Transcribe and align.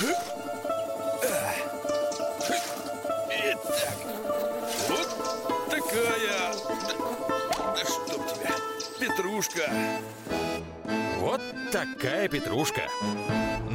Итак, 0.00 0.16
вот 4.88 5.08
такая... 5.68 6.54
Да, 6.88 7.74
да 7.74 7.84
чтоб 7.84 8.26
тебя, 8.32 8.54
петрушка. 8.98 9.70
Вот 11.20 11.42
такая 11.70 12.28
петрушка. 12.28 12.80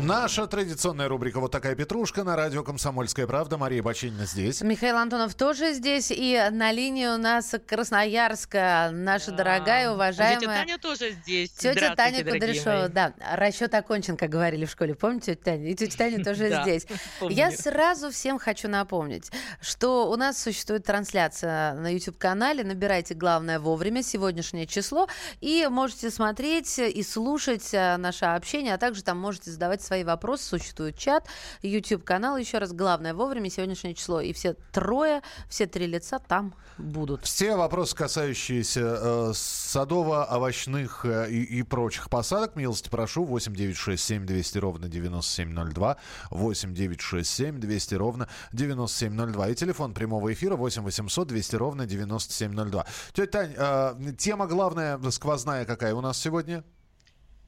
Наша 0.03 0.45
традиционная 0.45 1.07
рубрика 1.07 1.39
«Вот 1.39 1.51
такая 1.51 1.75
петрушка» 1.75 2.23
на 2.23 2.35
радио 2.35 2.63
«Комсомольская 2.63 3.25
правда». 3.27 3.57
Мария 3.57 3.81
Бочинина 3.81 4.25
здесь. 4.25 4.61
Михаил 4.61 4.97
Антонов 4.97 5.35
тоже 5.35 5.73
здесь. 5.73 6.11
И 6.11 6.49
на 6.51 6.71
линии 6.71 7.07
у 7.07 7.17
нас 7.17 7.55
Красноярска 7.65 8.89
наша 8.91 9.31
да. 9.31 9.37
дорогая, 9.37 9.91
уважаемая... 9.91 10.39
Тетя 10.39 10.65
Таня 10.65 10.77
тоже 10.79 11.11
здесь. 11.11 11.51
Тетя 11.51 11.95
Таня 11.95 12.23
Кудряшова. 12.23 12.89
Да, 12.89 13.13
расчет 13.31 13.73
окончен, 13.73 14.17
как 14.17 14.29
говорили 14.29 14.65
в 14.65 14.71
школе. 14.71 14.95
Помните, 14.95 15.35
тетя 15.35 15.51
Таня? 15.51 15.69
И 15.69 15.75
тетя 15.75 15.97
Таня 15.97 16.23
тоже 16.23 16.61
здесь. 16.63 16.85
Я 17.21 17.51
сразу 17.51 18.11
всем 18.11 18.37
хочу 18.37 18.67
напомнить, 18.67 19.31
что 19.61 20.09
у 20.11 20.15
нас 20.17 20.41
существует 20.41 20.83
трансляция 20.83 21.73
на 21.73 21.91
YouTube-канале. 21.93 22.63
Набирайте 22.63 23.13
«Главное 23.13 23.59
вовремя», 23.59 24.03
сегодняшнее 24.03 24.67
число, 24.67 25.07
и 25.41 25.67
можете 25.69 26.11
смотреть 26.11 26.77
и 26.79 27.01
слушать 27.01 27.34
э, 27.73 27.97
наше 27.97 28.25
общение, 28.25 28.73
а 28.73 28.77
также 28.77 29.03
там 29.03 29.17
можете 29.17 29.51
задавать 29.51 29.81
свои 29.81 30.03
вопросы. 30.03 30.43
Существует 30.45 30.97
чат, 30.97 31.27
YouTube-канал. 31.61 32.37
Еще 32.37 32.57
раз, 32.57 32.73
главное 32.73 33.13
вовремя, 33.13 33.49
сегодняшнее 33.49 33.93
число. 33.93 34.21
И 34.21 34.33
все 34.33 34.55
трое, 34.71 35.21
все 35.49 35.65
три 35.65 35.87
лица 35.87 36.19
там 36.19 36.55
будут. 36.77 37.23
Все 37.23 37.55
вопросы, 37.55 37.95
касающиеся 37.95 38.81
э, 38.81 39.31
садово-овощных 39.33 41.05
э, 41.05 41.29
и, 41.29 41.59
и 41.59 41.63
прочих 41.63 42.09
посадок, 42.09 42.55
милости 42.55 42.89
прошу. 42.89 43.23
8 43.25 43.53
9 43.53 43.77
6 43.77 44.03
7 44.03 44.25
200 44.25 44.57
ровно 44.57 44.87
9702. 44.87 45.97
8 46.31 46.73
9 46.73 47.01
6 47.01 47.29
7 47.29 47.59
200 47.59 47.95
ровно 47.95 48.27
9702. 48.51 49.49
И 49.49 49.55
телефон 49.55 49.93
прямого 49.93 50.33
эфира 50.33 50.55
8 50.55 50.83
800 50.83 51.27
200 51.27 51.55
ровно 51.55 51.85
9702. 51.85 52.85
Тетя 53.13 53.31
Тань, 53.31 53.53
э, 53.57 54.13
тема 54.17 54.47
главная, 54.47 54.99
сквозная 55.11 55.65
какая 55.65 55.93
у 55.93 56.01
нас 56.01 56.17
сегодня? 56.17 56.63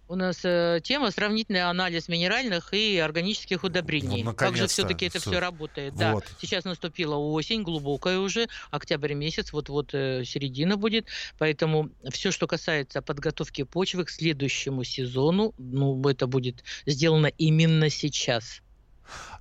У 0.07 0.15
нас 0.15 0.39
э, 0.43 0.79
тема 0.83 1.11
сравнительный 1.11 1.63
анализ 1.63 2.07
минеральных 2.07 2.73
и 2.73 2.97
органических 2.97 3.63
удобрений. 3.63 4.23
Ну, 4.23 4.33
как 4.33 4.55
же 4.55 4.67
все-таки 4.67 5.05
это 5.05 5.19
все 5.19 5.39
работает? 5.39 5.93
Вот. 5.93 5.99
Да, 5.99 6.31
сейчас 6.39 6.65
наступила 6.65 7.15
осень, 7.15 7.63
глубокая 7.63 8.19
уже, 8.19 8.47
октябрь 8.71 9.13
месяц, 9.13 9.51
вот-вот 9.51 9.93
э, 9.93 10.23
середина 10.25 10.77
будет, 10.77 11.07
поэтому 11.37 11.89
все, 12.09 12.31
что 12.31 12.47
касается 12.47 13.01
подготовки 13.01 13.63
почвы 13.63 14.05
к 14.05 14.09
следующему 14.09 14.83
сезону, 14.83 15.53
ну, 15.57 16.01
это 16.07 16.27
будет 16.27 16.63
сделано 16.85 17.27
именно 17.27 17.89
сейчас. 17.89 18.61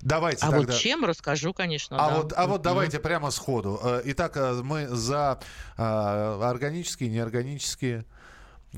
Давайте 0.01 0.45
а 0.45 0.51
тогда... 0.51 0.73
вот 0.73 0.79
чем 0.79 1.03
расскажу, 1.03 1.53
конечно. 1.53 1.97
А 1.97 2.09
да. 2.09 2.17
вот, 2.17 2.33
а 2.35 2.47
вот 2.47 2.61
давайте 2.61 2.99
прямо 2.99 3.31
сходу. 3.31 3.79
Э, 3.83 4.01
итак, 4.05 4.37
мы 4.63 4.87
за 4.87 5.39
органические, 5.77 7.09
неорганические 7.09 8.05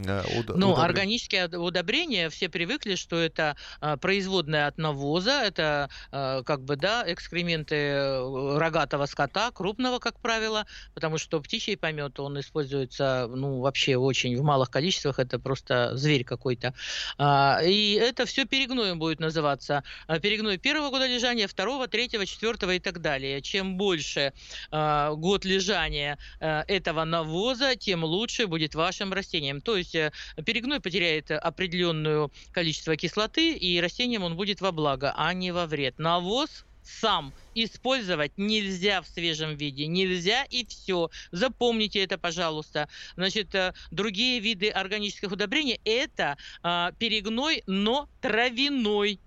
уд- 0.08 0.48
ну, 0.56 0.72
удобрения. 0.72 0.84
органические 0.84 1.48
удобрения, 1.48 2.30
все 2.30 2.50
привыкли, 2.50 2.96
что 2.96 3.18
это 3.18 3.56
а, 3.82 3.98
производная 3.98 4.68
от 4.68 4.78
навоза, 4.78 5.42
это 5.44 5.90
а, 6.12 6.44
как 6.44 6.64
бы, 6.64 6.76
да, 6.76 7.04
экскременты 7.08 7.76
э, 7.76 8.58
рогатого 8.58 9.06
скота, 9.06 9.52
крупного, 9.52 10.00
как 10.00 10.20
правило, 10.20 10.66
потому 10.94 11.18
что 11.18 11.40
птичий 11.42 11.78
помет, 11.78 12.20
он 12.20 12.40
используется, 12.40 13.28
ну, 13.30 13.60
вообще 13.60 13.98
очень 13.98 14.38
в 14.38 14.44
малых 14.44 14.70
количествах, 14.70 15.20
это 15.20 15.40
просто 15.40 15.96
зверь 15.96 16.24
какой-то. 16.24 16.74
А, 17.18 17.60
и 17.64 17.94
это 17.94 18.26
все 18.26 18.46
перегноем 18.46 19.00
будет 19.00 19.20
называться. 19.20 19.84
А, 20.08 20.20
перегной 20.20 20.58
первого 20.58 20.90
года 20.90 21.08
лежания, 21.08 21.48
второго, 21.48 21.88
третьего, 21.88 22.26
четвертого 22.26 22.76
и 22.76 22.80
так 22.80 23.02
далее. 23.02 23.42
Чем 23.42 23.78
больше 23.78 24.34
год 24.72 25.46
лежания 25.46 26.18
этого 26.40 27.04
навоза, 27.04 27.76
тем 27.76 28.04
лучше 28.04 28.48
будет 28.48 28.76
вашим 28.76 29.14
растением. 29.14 29.62
То 29.62 29.78
есть 29.78 29.89
есть 29.94 29.96
э, 29.96 30.44
перегной 30.44 30.80
потеряет 30.80 31.32
определенное 31.32 32.30
количество 32.52 32.96
кислоты, 32.96 33.54
и 33.54 33.80
растениям 33.80 34.24
он 34.24 34.36
будет 34.36 34.62
во 34.62 34.72
благо, 34.72 35.14
а 35.16 35.34
не 35.34 35.52
во 35.52 35.66
вред. 35.66 35.98
Навоз 36.00 36.66
сам 36.82 37.34
использовать 37.54 38.32
нельзя 38.38 39.02
в 39.02 39.08
свежем 39.08 39.56
виде. 39.56 39.86
Нельзя 39.86 40.44
и 40.46 40.66
все. 40.66 41.10
Запомните 41.32 42.04
это, 42.04 42.18
пожалуйста. 42.18 42.88
Значит, 43.16 43.54
э, 43.54 43.74
другие 43.92 44.40
виды 44.40 44.70
органических 44.70 45.32
удобрений 45.32 45.80
это 45.84 46.38
а, 46.64 46.92
перегной, 46.94 47.64
но 47.68 48.10
травяной. 48.22 49.20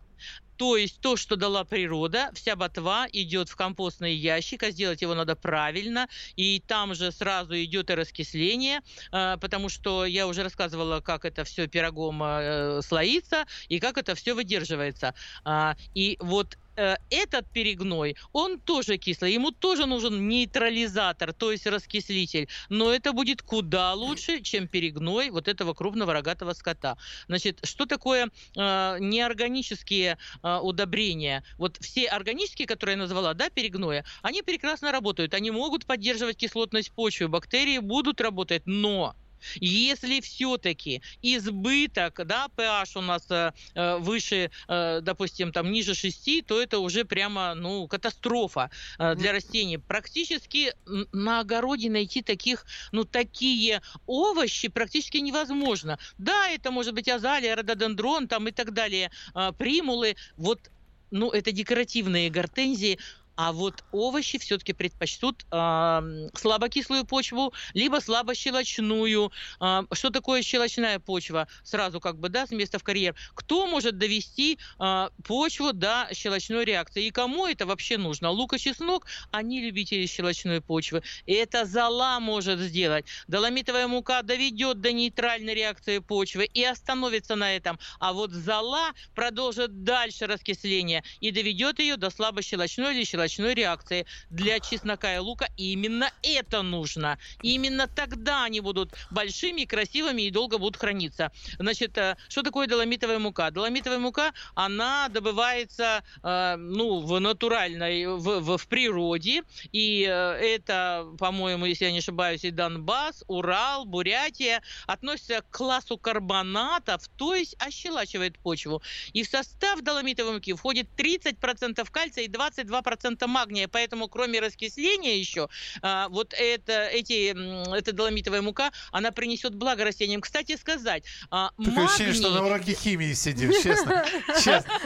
То 0.63 0.77
есть 0.77 1.01
то, 1.01 1.17
что 1.17 1.35
дала 1.35 1.65
природа, 1.65 2.31
вся 2.35 2.55
ботва 2.55 3.09
идет 3.13 3.49
в 3.49 3.57
компостный 3.57 4.15
ящик, 4.15 4.63
а 4.63 4.71
сделать 4.71 5.03
его 5.03 5.13
надо 5.13 5.35
правильно, 5.35 6.07
и 6.37 6.63
там 6.65 6.95
же 6.95 7.11
сразу 7.11 7.61
идет 7.61 7.91
и 7.91 7.95
раскисление, 7.95 8.79
а, 9.11 9.39
потому 9.39 9.69
что 9.69 10.07
я 10.07 10.29
уже 10.29 10.45
рассказывала, 10.45 11.01
как 11.01 11.25
это 11.25 11.43
все 11.43 11.67
пирогом 11.67 12.23
э, 12.23 12.81
слоится 12.83 13.45
и 13.67 13.81
как 13.81 13.99
это 13.99 14.15
все 14.15 14.35
выдерживается. 14.35 15.15
А, 15.45 15.75
и 15.95 16.17
вот 16.21 16.57
Э, 16.77 16.97
этот 17.11 17.47
перегной, 17.53 18.17
он 18.33 18.59
тоже 18.59 18.97
кислый, 18.97 19.35
ему 19.35 19.51
тоже 19.51 19.85
нужен 19.85 20.27
нейтрализатор, 20.29 21.35
то 21.35 21.53
есть 21.53 21.67
раскислитель, 21.67 22.49
но 22.71 22.91
это 22.91 23.13
будет 23.13 23.43
куда 23.43 23.93
лучше, 23.93 24.41
чем 24.41 24.69
перегной 24.69 25.29
вот 25.31 25.49
этого 25.49 25.75
крупного 25.75 26.15
рогатого 26.15 26.55
скота. 26.55 26.97
Значит, 27.29 27.61
что 27.65 27.85
такое 27.85 28.31
э, 28.57 28.97
неорганические 29.01 30.17
э, 30.43 30.59
удобрения? 30.63 31.45
Вот 31.59 31.77
все 31.79 32.07
органические, 32.07 32.67
которые 32.67 32.95
я 32.95 33.03
назвала, 33.03 33.35
да, 33.35 33.51
перегноя, 33.51 34.07
они 34.23 34.43
прекрасно 34.43 34.93
работают, 34.93 35.35
они 35.35 35.51
могут 35.51 35.85
поддерживать 35.85 36.39
кислотность 36.39 36.93
почвы, 36.93 37.29
бактерии 37.29 37.79
будут 37.79 38.23
работать, 38.23 38.63
но 38.65 39.15
если 39.61 40.21
все-таки 40.21 41.03
избыток, 41.23 42.27
да, 42.27 42.49
pH 42.57 42.99
у 42.99 43.01
нас 43.01 43.25
э, 43.31 43.53
э, 43.75 43.97
выше, 43.99 44.51
э, 44.69 45.01
допустим, 45.03 45.53
там 45.53 45.71
ниже 45.71 45.95
6, 45.95 46.47
то 46.47 46.61
это 46.61 46.79
уже 46.79 47.05
прямо, 47.05 47.55
ну, 47.55 47.87
катастрофа 47.89 48.71
э, 48.99 49.15
для 49.15 49.33
растений. 49.33 49.79
Практически 49.79 50.75
на 51.13 51.41
огороде 51.41 51.91
найти 51.91 52.23
таких, 52.23 52.67
ну, 52.93 53.05
такие 53.05 53.83
овощи 54.07 54.69
практически 54.69 55.19
невозможно. 55.19 55.99
Да, 56.19 56.49
это 56.49 56.71
может 56.71 56.95
быть 56.95 57.09
азалия, 57.09 57.57
рододендрон 57.57 58.29
там 58.29 58.49
и 58.49 58.53
так 58.53 58.73
далее, 58.73 59.11
э, 59.35 59.53
примулы. 59.59 60.17
Вот 60.37 60.71
ну, 61.13 61.31
это 61.31 61.53
декоративные 61.53 62.31
гортензии, 62.31 62.99
а 63.37 63.53
вот 63.53 63.85
овощи 63.93 64.39
все-таки 64.39 64.73
предпочтут 64.73 65.47
э, 65.51 66.29
слабокислую 66.35 67.05
почву, 67.05 67.53
либо 67.73 68.01
слабощелочную. 68.01 69.33
Э, 69.61 69.83
что 69.93 70.11
такое 70.11 70.43
щелочная 70.43 70.99
почва? 70.99 71.49
Сразу 71.65 72.01
как 72.01 72.19
бы, 72.19 72.29
да, 72.29 72.47
с 72.47 72.51
места 72.51 72.79
в 72.79 72.85
карьер. 72.85 73.15
Кто 73.35 73.67
может 73.67 73.99
довести 73.99 74.59
э, 74.79 75.09
почву 75.25 75.73
до 75.73 76.09
щелочной 76.13 76.65
реакции? 76.65 77.07
И 77.07 77.11
кому 77.11 77.47
это 77.47 77.67
вообще 77.67 77.97
нужно? 77.97 78.31
Лук 78.31 78.55
и 78.55 78.59
чеснок, 78.59 79.07
они 79.31 79.63
любители 79.63 80.07
щелочной 80.07 80.61
почвы. 80.61 81.03
Это 81.27 81.65
зола 81.65 82.21
может 82.21 82.59
сделать. 82.61 83.07
Доломитовая 83.29 83.87
мука 83.87 84.23
доведет 84.23 84.81
до 84.81 84.93
нейтральной 84.93 85.55
реакции 85.55 85.99
почвы 85.99 86.45
и 86.45 86.63
остановится 86.65 87.35
на 87.35 87.57
этом. 87.57 87.79
А 87.99 88.13
вот 88.13 88.33
зола 88.33 88.93
продолжит 89.15 89.85
дальше 89.85 90.27
раскисление 90.27 91.03
и 91.21 91.31
доведет 91.31 91.79
ее 91.79 91.97
до 91.97 92.11
слабощелочной 92.11 92.95
или 92.95 93.05
щелочной 93.05 93.22
щелочной 93.29 93.55
реакции. 93.55 94.07
Для 94.31 94.61
чеснока 94.61 95.15
и 95.15 95.19
лука 95.19 95.49
именно 95.57 96.11
это 96.23 96.63
нужно. 96.63 97.19
Именно 97.43 97.89
тогда 97.89 98.45
они 98.45 98.61
будут 98.61 98.93
большими, 99.11 99.65
красивыми 99.65 100.23
и 100.23 100.31
долго 100.31 100.59
будут 100.59 100.77
храниться. 100.77 101.31
Значит, 101.59 101.99
э, 101.99 102.17
что 102.29 102.43
такое 102.43 102.67
доломитовая 102.67 103.19
мука? 103.19 103.51
Доломитовая 103.51 103.99
мука, 103.99 104.33
она 104.55 105.09
добывается 105.09 106.03
э, 106.23 106.57
ну, 106.57 107.01
в 107.01 107.21
натуральной, 107.21 108.07
в, 108.07 108.41
в, 108.41 108.59
в 108.59 108.69
природе. 108.69 109.43
И 109.73 110.07
э, 110.09 110.13
это, 110.13 111.07
по-моему, 111.19 111.67
если 111.67 111.87
я 111.87 111.93
не 111.93 111.99
ошибаюсь, 111.99 112.45
и 112.45 112.51
Донбасс, 112.51 113.25
Урал, 113.29 113.85
Бурятия 113.85 114.63
относятся 114.87 115.43
к 115.43 115.57
классу 115.57 115.99
карбонатов, 115.99 117.09
то 117.17 117.35
есть 117.35 117.57
ощелачивает 117.59 118.39
почву. 118.39 118.83
И 119.13 119.23
в 119.23 119.29
состав 119.29 119.81
доломитовой 119.81 120.35
муки 120.35 120.55
входит 120.55 120.89
30% 120.97 121.87
кальция 121.91 122.25
и 122.25 122.29
22% 122.29 123.12
процента 123.13 123.27
магния, 123.27 123.69
поэтому 123.69 124.09
кроме 124.09 124.41
раскисления 124.41 125.17
еще, 125.17 125.49
а, 125.83 126.09
вот 126.09 126.35
это, 126.37 126.87
эти, 126.87 127.35
эта 127.77 127.93
доломитовая 127.93 128.43
мука, 128.43 128.71
она 128.91 129.11
принесет 129.11 129.55
благо 129.55 129.85
растениям. 129.85 130.21
Кстати 130.21 130.57
сказать, 130.57 131.05
а, 131.31 131.51
Такое 131.51 131.67
магний... 131.67 131.85
ощущение, 131.85 132.15
что 132.15 132.31
на 132.31 132.47
уроке 132.47 132.75
химии 132.75 133.13
сидим, 133.15 133.53
честно. 133.53 134.05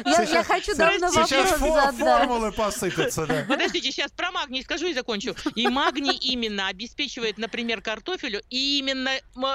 Я 0.30 0.44
хочу 0.44 0.74
давно 0.76 1.08
вопрос 1.08 1.28
Сейчас 1.28 1.58
формулы 1.98 2.52
посыпятся, 2.52 3.26
да. 3.26 3.44
Подождите, 3.48 3.92
сейчас 3.92 4.10
про 4.12 4.30
магний 4.30 4.62
скажу 4.62 4.86
и 4.86 4.94
закончу. 4.94 5.34
И 5.54 5.68
магний 5.68 6.16
именно 6.16 6.68
обеспечивает, 6.68 7.38
например, 7.38 7.80
картофелю, 7.80 8.42
и 8.50 8.78
именно 8.78 9.10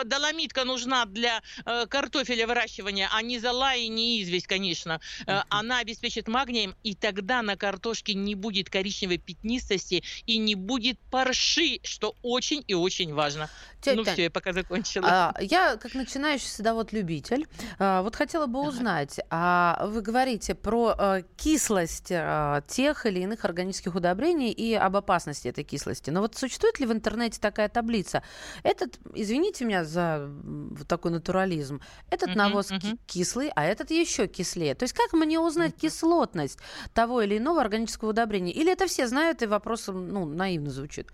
доломитка 0.06 0.64
нужна 0.66 1.06
для 1.06 1.42
э, 1.66 1.86
картофеля 1.88 2.48
выращивания, 2.48 3.10
а 3.12 3.22
не 3.22 3.40
зола 3.40 3.76
и 3.76 3.88
не 3.88 4.22
известь, 4.22 4.48
конечно. 4.48 5.00
Э, 5.28 5.42
она 5.50 5.80
обеспечит 5.80 6.28
магнием, 6.28 6.76
и 6.84 6.96
тогда 6.96 7.42
на 7.42 7.58
картошке 7.58 8.14
не 8.14 8.36
будет 8.36 8.61
коричневой 8.70 9.18
пятнистости 9.18 10.04
и 10.26 10.38
не 10.38 10.56
будет 10.56 11.00
парши, 11.10 11.80
что 11.84 12.16
очень 12.22 12.64
и 12.68 12.74
очень 12.74 13.14
важно. 13.14 13.50
Тетя 13.82 13.96
ну 13.96 14.04
все, 14.04 14.24
я 14.24 14.32
пока 14.32 14.54
закончила. 14.54 15.08
А, 15.10 15.36
я, 15.42 15.76
как 15.78 15.96
начинающий 15.96 16.48
садовод-любитель, 16.48 17.48
а, 17.80 18.04
вот 18.04 18.16
хотела 18.16 18.46
бы 18.46 18.62
узнать, 18.62 19.20
а 19.30 19.88
вы 19.88 20.02
говорите 20.02 20.54
про 20.54 20.94
а, 20.98 21.22
кислость 21.36 22.12
а, 22.12 22.62
тех 22.68 23.06
или 23.08 23.22
иных 23.22 23.44
органических 23.44 23.96
удобрений 23.96 24.52
и 24.52 24.74
об 24.76 24.96
опасности 24.96 25.48
этой 25.48 25.64
кислости. 25.64 26.12
Но 26.12 26.22
вот 26.22 26.36
существует 26.36 26.80
ли 26.80 26.86
в 26.86 26.92
интернете 26.92 27.40
такая 27.42 27.70
таблица? 27.70 28.22
Этот, 28.62 29.00
извините 29.16 29.66
меня 29.66 29.84
за 29.84 30.30
такой 30.88 31.12
натурализм, 31.12 31.82
этот 32.12 32.36
навоз 32.36 32.72
кислый, 33.08 33.52
а 33.56 33.66
этот 33.66 33.90
еще 33.90 34.28
кислее. 34.28 34.76
То 34.76 34.84
есть 34.84 34.94
как 34.94 35.14
мне 35.14 35.40
узнать 35.40 35.76
кислотность 35.76 36.60
того 36.94 37.22
или 37.22 37.40
иного 37.40 37.62
органического 37.62 38.10
удобрения? 38.10 38.52
Или 38.52 38.72
это 38.72 38.86
все 38.86 39.08
знают 39.08 39.42
и 39.42 39.48
вопрос 39.48 39.88
ну, 39.88 40.26
наивно 40.26 40.70
звучит? 40.70 41.08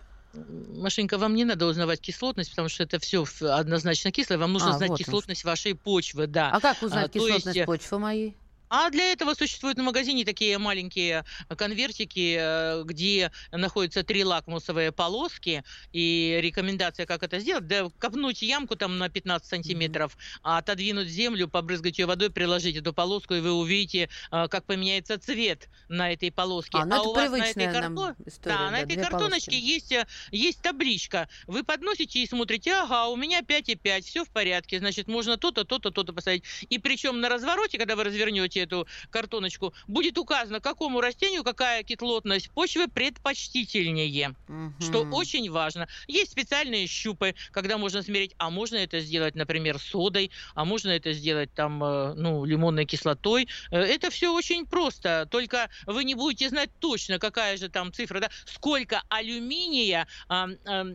Машенька, 0.78 1.18
вам 1.18 1.36
не 1.36 1.46
надо 1.46 1.66
узнавать 1.66 2.02
кислотность, 2.02 2.50
потому 2.52 2.70
что 2.70 2.84
это 2.84 3.00
все 3.00 3.26
однозначно 3.42 4.12
кислое. 4.12 4.38
Вам 4.38 4.54
нужно 4.54 4.72
а, 4.72 4.78
знать 4.78 4.90
вот 4.90 5.00
кислотность 5.00 5.44
вашей 5.44 5.76
почвы, 5.76 6.28
да. 6.28 6.52
А 6.52 6.60
как 6.60 6.82
узнать 6.82 7.06
а, 7.06 7.10
кислотность 7.10 7.56
есть... 7.56 7.66
почвы 7.66 8.00
моей? 8.00 8.38
А 8.70 8.90
для 8.90 9.12
этого 9.12 9.34
существуют 9.34 9.78
в 9.78 9.82
магазине 9.82 10.26
такие 10.26 10.58
маленькие 10.58 11.24
конвертики, 11.56 12.38
э, 12.40 12.84
где 12.84 13.32
находятся 13.52 14.04
три 14.04 14.24
лакмусовые 14.24 14.92
полоски, 14.92 15.64
и 15.94 16.40
рекомендация, 16.42 17.06
как 17.06 17.24
это 17.24 17.40
сделать, 17.40 17.68
да, 17.68 17.90
копнуть 17.98 18.42
ямку 18.42 18.76
там 18.76 18.98
на 18.98 19.10
15 19.10 19.48
сантиметров, 19.48 20.18
а 20.44 20.58
отодвинуть 20.58 21.08
землю, 21.08 21.48
побрызгать 21.48 21.98
ее 22.00 22.06
водой, 22.06 22.30
приложить 22.30 22.76
эту 22.76 22.94
полоску, 22.94 23.36
и 23.36 23.40
вы 23.40 23.54
увидите, 23.54 24.10
э, 24.32 24.48
как 24.50 24.66
поменяется 24.66 25.18
цвет 25.18 25.70
на 25.88 26.12
этой 26.12 26.32
полоске. 26.32 26.78
А, 26.78 26.86
ну 26.86 26.96
а 26.96 27.02
у 27.04 27.14
вас 27.14 27.32
на 27.32 27.46
этой, 27.46 27.72
карто... 27.72 28.16
история, 28.26 28.56
да, 28.56 28.66
да, 28.66 28.72
на 28.72 28.80
этой 28.82 28.98
картоночке 28.98 29.58
есть, 29.58 29.94
э, 29.94 30.06
есть 30.32 30.62
табличка. 30.62 31.30
Вы 31.46 31.64
подносите 31.64 32.20
и 32.20 32.28
смотрите, 32.28 32.74
ага, 32.74 33.08
у 33.08 33.16
меня 33.16 33.42
5,5, 33.42 34.02
все 34.02 34.26
в 34.26 34.30
порядке, 34.30 34.80
значит, 34.80 35.08
можно 35.08 35.38
то-то, 35.38 35.64
то-то, 35.64 35.92
то-то 35.92 36.12
посадить. 36.12 36.44
И 36.70 36.80
причем 36.80 37.22
на 37.22 37.30
развороте, 37.30 37.78
когда 37.78 37.96
вы 37.96 38.04
развернете 38.04 38.57
откроете 38.58 38.62
эту 38.62 38.88
картоночку, 39.10 39.74
будет 39.88 40.18
указано, 40.18 40.60
какому 40.60 41.02
растению 41.02 41.44
какая 41.44 41.84
кислотность 41.84 42.50
почвы 42.52 42.88
предпочтительнее, 42.88 44.36
угу. 44.48 44.74
что 44.80 45.04
очень 45.12 45.50
важно. 45.52 45.88
Есть 46.08 46.32
специальные 46.32 46.88
щупы, 46.88 47.36
когда 47.52 47.78
можно 47.78 48.02
смерить, 48.02 48.34
а 48.38 48.50
можно 48.50 48.78
это 48.78 49.00
сделать, 49.00 49.36
например, 49.36 49.80
содой, 49.80 50.32
а 50.56 50.66
можно 50.66 50.90
это 50.90 51.14
сделать 51.14 51.54
там, 51.54 51.84
э, 51.84 52.14
ну, 52.16 52.46
лимонной 52.46 52.86
кислотой. 52.86 53.48
Э, 53.72 53.78
это 53.78 54.10
все 54.10 54.34
очень 54.34 54.66
просто, 54.66 55.28
только 55.30 55.70
вы 55.86 56.04
не 56.04 56.16
будете 56.16 56.50
знать 56.50 56.70
точно, 56.80 57.20
какая 57.20 57.58
же 57.58 57.70
там 57.70 57.94
цифра, 57.94 58.20
да, 58.20 58.30
сколько 58.46 59.04
алюминия 59.10 60.08
а, 60.30 60.48
а, 60.66 60.86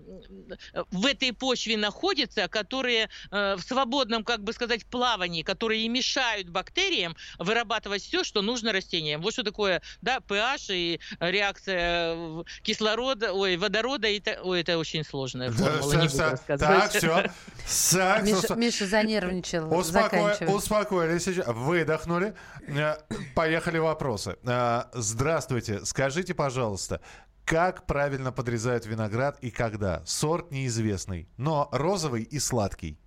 в 0.90 1.06
этой 1.06 1.32
почве 1.32 1.76
находится, 1.76 2.48
которые 2.48 3.08
а, 3.30 3.56
в 3.56 3.62
свободном, 3.62 4.24
как 4.24 4.42
бы 4.42 4.52
сказать, 4.52 4.84
плавании, 4.86 5.42
которые 5.42 5.88
мешают 5.88 6.48
бактериям 6.48 7.16
в 7.38 7.51
вырабатывать 7.52 8.02
все, 8.02 8.24
что 8.24 8.42
нужно 8.42 8.72
растениям. 8.72 9.20
Вот 9.20 9.34
что 9.34 9.42
такое, 9.42 9.82
да, 10.00 10.18
pH 10.18 10.74
и 10.74 11.00
реакция 11.20 12.44
кислорода, 12.62 13.32
ой, 13.32 13.56
водорода, 13.56 14.08
и, 14.08 14.22
ой, 14.42 14.62
это 14.62 14.78
очень 14.78 15.04
сложная 15.04 15.50
формула, 15.50 15.92
не 15.94 16.08
буду 16.08 16.58
Так, 16.58 16.90
все. 16.90 17.30
Так, 17.92 18.22
Миша, 18.22 18.54
Миша 18.54 18.86
занервничал, 18.86 19.72
Успоко... 19.72 20.36
Успокоились, 20.48 21.26
выдохнули. 21.46 22.34
Э, 22.68 22.96
поехали 23.34 23.78
вопросы. 23.78 24.36
Э, 24.44 24.84
здравствуйте, 24.94 25.84
скажите, 25.84 26.34
пожалуйста, 26.34 27.00
как 27.44 27.86
правильно 27.86 28.32
подрезают 28.32 28.86
виноград 28.86 29.38
и 29.40 29.50
когда? 29.50 30.02
Сорт 30.06 30.50
неизвестный, 30.52 31.28
но 31.36 31.68
розовый 31.72 32.22
и 32.22 32.38
сладкий. 32.38 32.98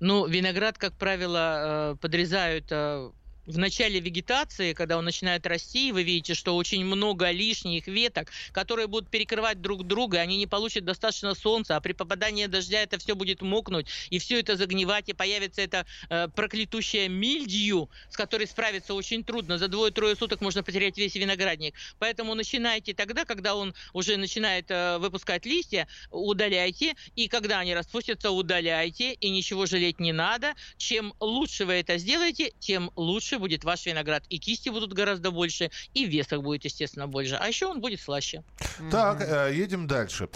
Ну, 0.00 0.26
виноград, 0.26 0.78
как 0.78 0.94
правило, 0.96 1.92
э, 1.94 1.96
подрезают 2.00 2.66
э, 2.70 3.10
в 3.48 3.56
начале 3.56 3.98
вегетации, 3.98 4.74
когда 4.74 4.98
он 4.98 5.06
начинает 5.06 5.46
расти, 5.46 5.90
вы 5.90 6.02
видите, 6.02 6.34
что 6.34 6.54
очень 6.54 6.84
много 6.84 7.30
лишних 7.30 7.86
веток, 7.86 8.30
которые 8.52 8.86
будут 8.86 9.08
перекрывать 9.08 9.62
друг 9.62 9.86
друга, 9.86 10.20
они 10.20 10.36
не 10.36 10.46
получат 10.46 10.84
достаточно 10.84 11.34
солнца, 11.34 11.74
а 11.74 11.80
при 11.80 11.94
попадании 11.94 12.44
дождя 12.46 12.82
это 12.82 12.98
все 12.98 13.14
будет 13.14 13.40
мокнуть, 13.40 13.86
и 14.10 14.18
все 14.18 14.38
это 14.38 14.56
загнивать, 14.56 15.08
и 15.08 15.14
появится 15.14 15.62
это 15.62 15.86
э, 16.10 16.28
проклятущая 16.28 17.08
мильдью, 17.08 17.88
с 18.10 18.16
которой 18.16 18.46
справиться 18.46 18.92
очень 18.92 19.24
трудно. 19.24 19.56
За 19.56 19.68
двое-трое 19.68 20.14
суток 20.14 20.42
можно 20.42 20.62
потерять 20.62 20.98
весь 20.98 21.14
виноградник. 21.14 21.74
Поэтому 21.98 22.34
начинайте 22.34 22.92
тогда, 22.92 23.24
когда 23.24 23.54
он 23.54 23.74
уже 23.94 24.18
начинает 24.18 24.70
э, 24.70 24.98
выпускать 24.98 25.46
листья, 25.46 25.88
удаляйте, 26.10 26.96
и 27.16 27.28
когда 27.28 27.60
они 27.60 27.74
распустятся, 27.74 28.30
удаляйте, 28.30 29.14
и 29.14 29.30
ничего 29.30 29.64
жалеть 29.64 30.00
не 30.00 30.12
надо. 30.12 30.54
Чем 30.76 31.14
лучше 31.18 31.64
вы 31.64 31.74
это 31.74 31.96
сделаете, 31.96 32.52
тем 32.60 32.90
лучше 32.94 33.37
будет 33.38 33.64
ваш 33.64 33.86
виноград. 33.86 34.24
И 34.28 34.38
кисти 34.38 34.68
будут 34.68 34.92
гораздо 34.92 35.30
больше, 35.30 35.70
и 35.94 36.04
весок 36.04 36.42
будет, 36.42 36.64
естественно, 36.64 37.06
больше. 37.06 37.36
А 37.40 37.48
еще 37.48 37.66
он 37.66 37.80
будет 37.80 38.00
слаще. 38.00 38.42
Так, 38.90 39.20
э, 39.20 39.52
едем 39.54 39.86
дальше 39.86 40.28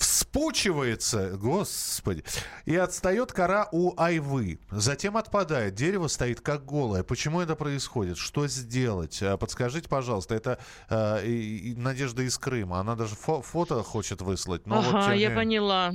вспучивается, 0.00 1.36
господи, 1.36 2.24
и 2.64 2.74
отстает 2.74 3.32
кора 3.32 3.68
у 3.70 3.92
айвы. 4.00 4.58
Затем 4.70 5.16
отпадает, 5.16 5.74
дерево 5.74 6.08
стоит 6.08 6.40
как 6.40 6.64
голое. 6.64 7.02
Почему 7.02 7.40
это 7.40 7.54
происходит? 7.54 8.16
Что 8.16 8.48
сделать? 8.48 9.20
Э, 9.20 9.36
подскажите, 9.36 9.88
пожалуйста. 9.88 10.34
Это 10.34 10.58
э, 10.88 11.26
и, 11.26 11.72
и 11.72 11.74
Надежда 11.74 12.22
из 12.22 12.38
Крыма. 12.38 12.80
Она 12.80 12.96
даже 12.96 13.14
фо 13.14 13.42
фото 13.42 13.82
хочет 13.82 14.22
выслать. 14.22 14.66
Но 14.66 14.78
ага, 14.78 15.08
вот, 15.08 15.14
я 15.14 15.28
не... 15.28 15.34
поняла. 15.34 15.92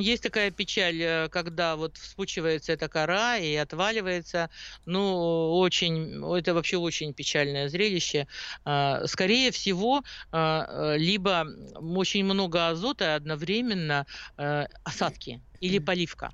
Есть 0.00 0.22
такая 0.22 0.52
печаль, 0.52 1.02
э, 1.02 1.28
когда 1.28 1.74
вот 1.74 1.96
вспучивается 1.96 2.72
эта 2.72 2.88
кора 2.88 3.38
и 3.38 3.54
отваливается. 3.56 4.48
Ну, 4.86 5.58
очень, 5.58 6.22
это 6.36 6.54
вообще 6.54 6.76
очень 6.76 7.12
печальное 7.14 7.68
зрелище. 7.68 8.28
А, 8.64 9.06
скорее 9.06 9.50
всего, 9.50 10.02
а, 10.30 10.94
либо 10.96 11.46
очень 11.80 12.24
много 12.24 12.68
азота 12.68 13.16
одновременно 13.16 13.39
одновременно 13.40 14.06
э, 14.36 14.66
осадки 14.84 15.40
или 15.60 15.78
поливка 15.78 16.32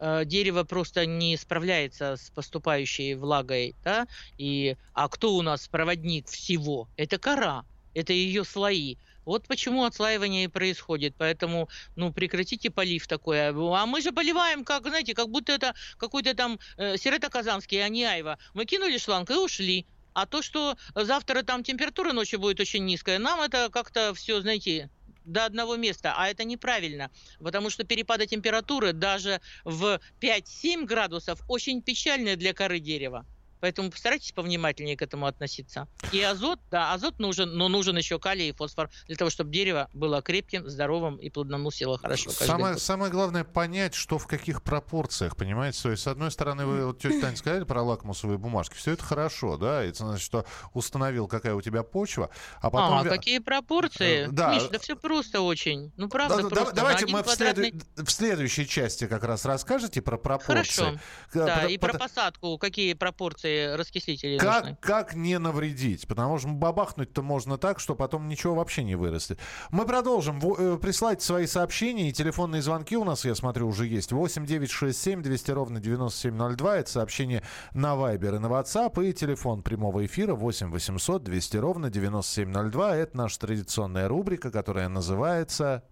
э, 0.00 0.24
дерево 0.24 0.64
просто 0.64 1.06
не 1.06 1.36
справляется 1.36 2.16
с 2.16 2.30
поступающей 2.30 3.14
влагой, 3.14 3.74
да, 3.84 4.06
и, 4.38 4.76
а 4.94 5.08
кто 5.08 5.34
у 5.34 5.42
нас 5.42 5.68
проводник 5.68 6.26
всего? 6.28 6.88
Это 6.96 7.18
кора, 7.18 7.64
это 7.94 8.12
ее 8.12 8.44
слои. 8.44 8.96
Вот 9.24 9.46
почему 9.46 9.84
отслаивание 9.84 10.44
и 10.44 10.48
происходит. 10.48 11.14
Поэтому, 11.18 11.68
ну, 11.96 12.14
прекратите 12.14 12.70
полив 12.70 13.06
такой. 13.06 13.48
А 13.48 13.84
мы 13.84 14.00
же 14.00 14.10
поливаем, 14.10 14.64
как, 14.64 14.88
знаете, 14.88 15.12
как 15.14 15.28
будто 15.28 15.52
это 15.52 15.74
какой-то 15.98 16.34
там 16.34 16.58
э, 16.78 16.96
Сирета-Казанский, 16.96 17.84
а 17.84 17.90
не 17.90 18.04
Айва. 18.06 18.38
Мы 18.54 18.64
кинули 18.64 18.96
шланг 18.96 19.30
и 19.30 19.34
ушли. 19.34 19.84
А 20.14 20.24
то, 20.24 20.40
что 20.40 20.76
завтра 20.94 21.42
там 21.42 21.62
температура 21.62 22.12
ночью 22.12 22.40
будет 22.40 22.58
очень 22.58 22.86
низкая, 22.86 23.18
нам 23.18 23.38
это 23.40 23.68
как-то 23.70 24.14
все, 24.14 24.40
знаете, 24.40 24.88
до 25.32 25.44
одного 25.44 25.76
места, 25.76 26.14
а 26.16 26.28
это 26.28 26.44
неправильно, 26.44 27.10
потому 27.38 27.70
что 27.70 27.84
перепады 27.84 28.26
температуры 28.26 28.92
даже 28.92 29.40
в 29.64 30.00
5-7 30.20 30.84
градусов 30.84 31.40
очень 31.48 31.82
печальные 31.82 32.36
для 32.36 32.54
коры 32.54 32.80
дерева. 32.80 33.26
Поэтому 33.60 33.90
постарайтесь 33.90 34.32
повнимательнее 34.32 34.96
к 34.96 35.02
этому 35.02 35.26
относиться. 35.26 35.88
И 36.12 36.20
азот, 36.20 36.60
да, 36.70 36.92
азот 36.92 37.18
нужен, 37.18 37.56
но 37.56 37.68
нужен 37.68 37.96
еще 37.96 38.18
калий 38.18 38.50
и 38.50 38.52
фосфор 38.52 38.90
для 39.06 39.16
того, 39.16 39.30
чтобы 39.30 39.50
дерево 39.50 39.88
было 39.92 40.22
крепким, 40.22 40.68
здоровым 40.68 41.16
и 41.16 41.30
плодоносило 41.30 41.98
хорошо. 41.98 42.30
Самое, 42.30 42.78
самое 42.78 43.10
главное 43.10 43.44
понять, 43.44 43.94
что 43.94 44.18
в 44.18 44.26
каких 44.26 44.62
пропорциях, 44.62 45.36
понимаете? 45.36 45.82
То 45.82 45.90
есть, 45.90 46.02
с 46.02 46.06
одной 46.06 46.30
стороны, 46.30 46.66
вы, 46.66 46.86
вот 46.86 47.00
тетя 47.00 47.20
Таня 47.20 47.36
сказали 47.36 47.64
про 47.64 47.82
лакмусовые 47.82 48.38
бумажки, 48.38 48.74
все 48.74 48.92
это 48.92 49.04
хорошо, 49.04 49.56
да, 49.56 49.82
это 49.82 49.98
значит, 49.98 50.24
что 50.24 50.44
установил, 50.74 51.26
какая 51.26 51.54
у 51.54 51.62
тебя 51.62 51.82
почва, 51.82 52.30
а 52.60 52.70
потом... 52.70 52.98
А, 52.98 53.04
какие 53.04 53.38
пропорции? 53.38 54.26
Э, 54.26 54.28
да. 54.30 54.54
Миш, 54.54 54.64
да 54.64 54.78
все 54.78 54.96
просто 54.96 55.40
очень. 55.40 55.92
Ну, 55.96 56.08
правда, 56.08 56.42
да, 56.42 56.48
просто. 56.48 56.74
Давайте 56.74 57.06
мы 57.06 57.22
квадратный... 57.22 57.72
в, 57.72 57.74
следу... 57.74 58.06
в 58.06 58.10
следующей 58.10 58.66
части 58.66 59.06
как 59.06 59.24
раз 59.24 59.44
расскажете 59.44 60.02
про 60.02 60.16
пропорции. 60.16 60.82
Хорошо, 60.82 61.00
да, 61.34 61.58
про... 61.58 61.68
и 61.68 61.78
про 61.78 61.94
посадку, 61.94 62.58
какие 62.58 62.94
пропорции 62.94 63.47
инструкции 63.48 63.76
раскислителей 63.76 64.38
как, 64.38 64.62
нужны. 64.62 64.78
Как 64.80 65.14
не 65.14 65.38
навредить? 65.38 66.06
Потому 66.06 66.38
что 66.38 66.48
бабахнуть-то 66.48 67.22
можно 67.22 67.58
так, 67.58 67.80
что 67.80 67.94
потом 67.94 68.28
ничего 68.28 68.54
вообще 68.54 68.84
не 68.84 68.94
вырастет. 68.94 69.38
Мы 69.70 69.86
продолжим. 69.86 70.40
Э, 70.40 70.78
присылайте 70.78 71.24
свои 71.24 71.46
сообщения 71.46 72.08
и 72.08 72.12
телефонные 72.12 72.62
звонки 72.62 72.96
у 72.96 73.04
нас, 73.04 73.24
я 73.24 73.34
смотрю, 73.34 73.68
уже 73.68 73.86
есть. 73.86 74.12
8 74.12 74.46
9 74.46 74.70
6 74.70 75.00
7 75.00 75.22
200 75.22 75.50
ровно 75.52 75.80
9702. 75.80 76.78
Это 76.78 76.90
сообщение 76.90 77.42
на 77.72 77.94
Viber 77.94 78.36
и 78.36 78.38
на 78.38 78.46
WhatsApp. 78.46 79.08
И 79.08 79.12
телефон 79.12 79.62
прямого 79.62 80.04
эфира 80.04 80.34
8 80.34 80.70
800 80.70 81.22
200 81.24 81.56
ровно 81.56 81.90
9702. 81.90 82.96
Это 82.96 83.16
наша 83.16 83.38
традиционная 83.40 84.08
рубрика, 84.08 84.50
которая 84.50 84.88
называется... 84.88 85.84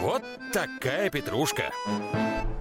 Вот 0.00 0.22
такая 0.52 1.10
петрушка. 1.10 1.72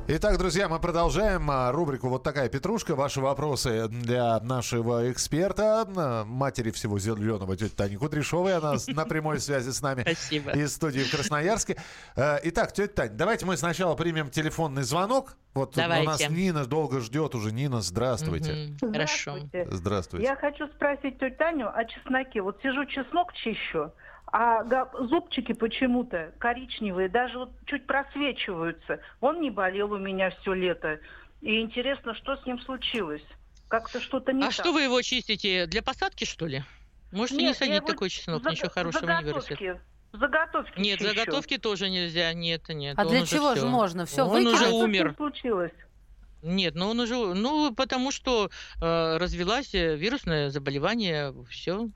Итак, 0.08 0.38
друзья, 0.38 0.70
мы 0.70 0.80
продолжаем 0.80 1.50
а, 1.50 1.72
рубрику 1.72 2.10
«Вот 2.10 2.22
такая 2.22 2.48
петрушка». 2.48 2.96
Ваши 2.96 3.22
вопросы 3.22 3.88
для 3.88 4.40
нашего 4.40 5.12
эксперта, 5.12 5.84
матери 6.28 6.70
всего 6.70 7.00
зеленого, 7.00 7.58
тети 7.58 7.74
Тани 7.74 7.98
Кудряшовой. 7.98 8.56
Она 8.56 8.76
на 8.86 9.06
прямой 9.06 9.40
связи 9.40 9.72
с 9.72 9.82
нами 9.82 10.04
Спасибо. 10.04 10.52
из 10.52 10.76
студии 10.76 11.00
в 11.00 11.10
Красноярске. 11.10 11.78
Э, 12.16 12.38
итак, 12.44 12.72
тетя 12.72 12.94
Тань, 12.94 13.18
давайте 13.18 13.48
мы 13.48 13.58
сначала 13.58 13.96
примем 13.96 14.30
телефонный 14.30 14.84
звонок. 14.84 15.38
Вот 15.56 15.74
давайте. 15.76 16.04
у 16.04 16.12
нас 16.12 16.30
Нина 16.30 16.68
долго 16.68 17.00
ждет 17.00 17.34
уже. 17.34 17.52
Нина, 17.52 17.82
здравствуйте. 17.82 18.76
Угу. 18.80 18.94
Хорошо. 18.94 19.38
Здравствуйте. 19.72 20.28
Я 20.28 20.36
хочу 20.36 20.68
спросить 20.68 21.18
тетю 21.18 21.36
Таню 21.36 21.76
о 21.76 21.84
чесноке. 21.84 22.44
Вот 22.44 22.62
сижу, 22.62 22.86
чеснок 22.86 23.34
чищу 23.34 23.92
а 24.38 24.66
зубчики 25.08 25.54
почему-то 25.54 26.34
коричневые, 26.40 27.08
даже 27.08 27.38
вот 27.40 27.52
чуть 27.68 27.88
просвечиваются. 27.88 29.00
Он 29.22 29.40
не 29.40 29.50
болел 29.50 29.94
у 29.94 29.98
меня 29.98 30.30
все 30.42 30.52
лето. 30.52 31.00
И 31.40 31.62
интересно, 31.62 32.14
что 32.16 32.36
с 32.36 32.46
ним 32.46 32.60
случилось? 32.60 33.24
Как-то 33.70 34.02
что-то 34.02 34.34
не 34.34 34.42
а 34.42 34.48
так. 34.48 34.52
что 34.52 34.74
вы 34.74 34.82
его 34.82 35.02
чистите? 35.02 35.68
Для 35.68 35.82
посадки, 35.82 36.26
что 36.26 36.48
ли? 36.48 36.64
Можете 37.14 37.44
нет, 37.44 37.48
не 37.48 37.54
садить 37.54 37.86
такой 37.86 38.10
чеснок, 38.10 38.44
заг... 38.44 38.52
ничего 38.52 38.70
хорошего 38.70 39.10
не 39.22 39.24
вырастет. 39.24 39.80
Заготовки 40.12 40.80
Нет, 40.80 41.00
чищу. 41.00 41.14
заготовки 41.14 41.58
тоже 41.58 41.90
нельзя, 41.90 42.34
нет, 42.34 42.68
нет. 42.68 43.00
А 43.00 43.06
для 43.06 43.26
чего 43.26 43.56
же 43.56 43.66
можно? 43.66 44.06
Все, 44.06 44.24
он 44.24 44.44
выкинуть? 44.44 44.54
уже 44.54 44.70
умер. 44.70 45.12
Что 45.12 45.16
случилось? 45.16 45.72
Нет, 46.42 46.76
но 46.76 46.90
он 46.90 47.00
уже, 47.00 47.16
ну, 47.16 47.74
потому 47.74 48.12
что 48.12 48.50
э, 48.82 49.18
развелась 49.18 49.74
э, 49.74 49.96
вирусное 49.96 50.50
заболевание, 50.50 51.34
все, 51.50 51.90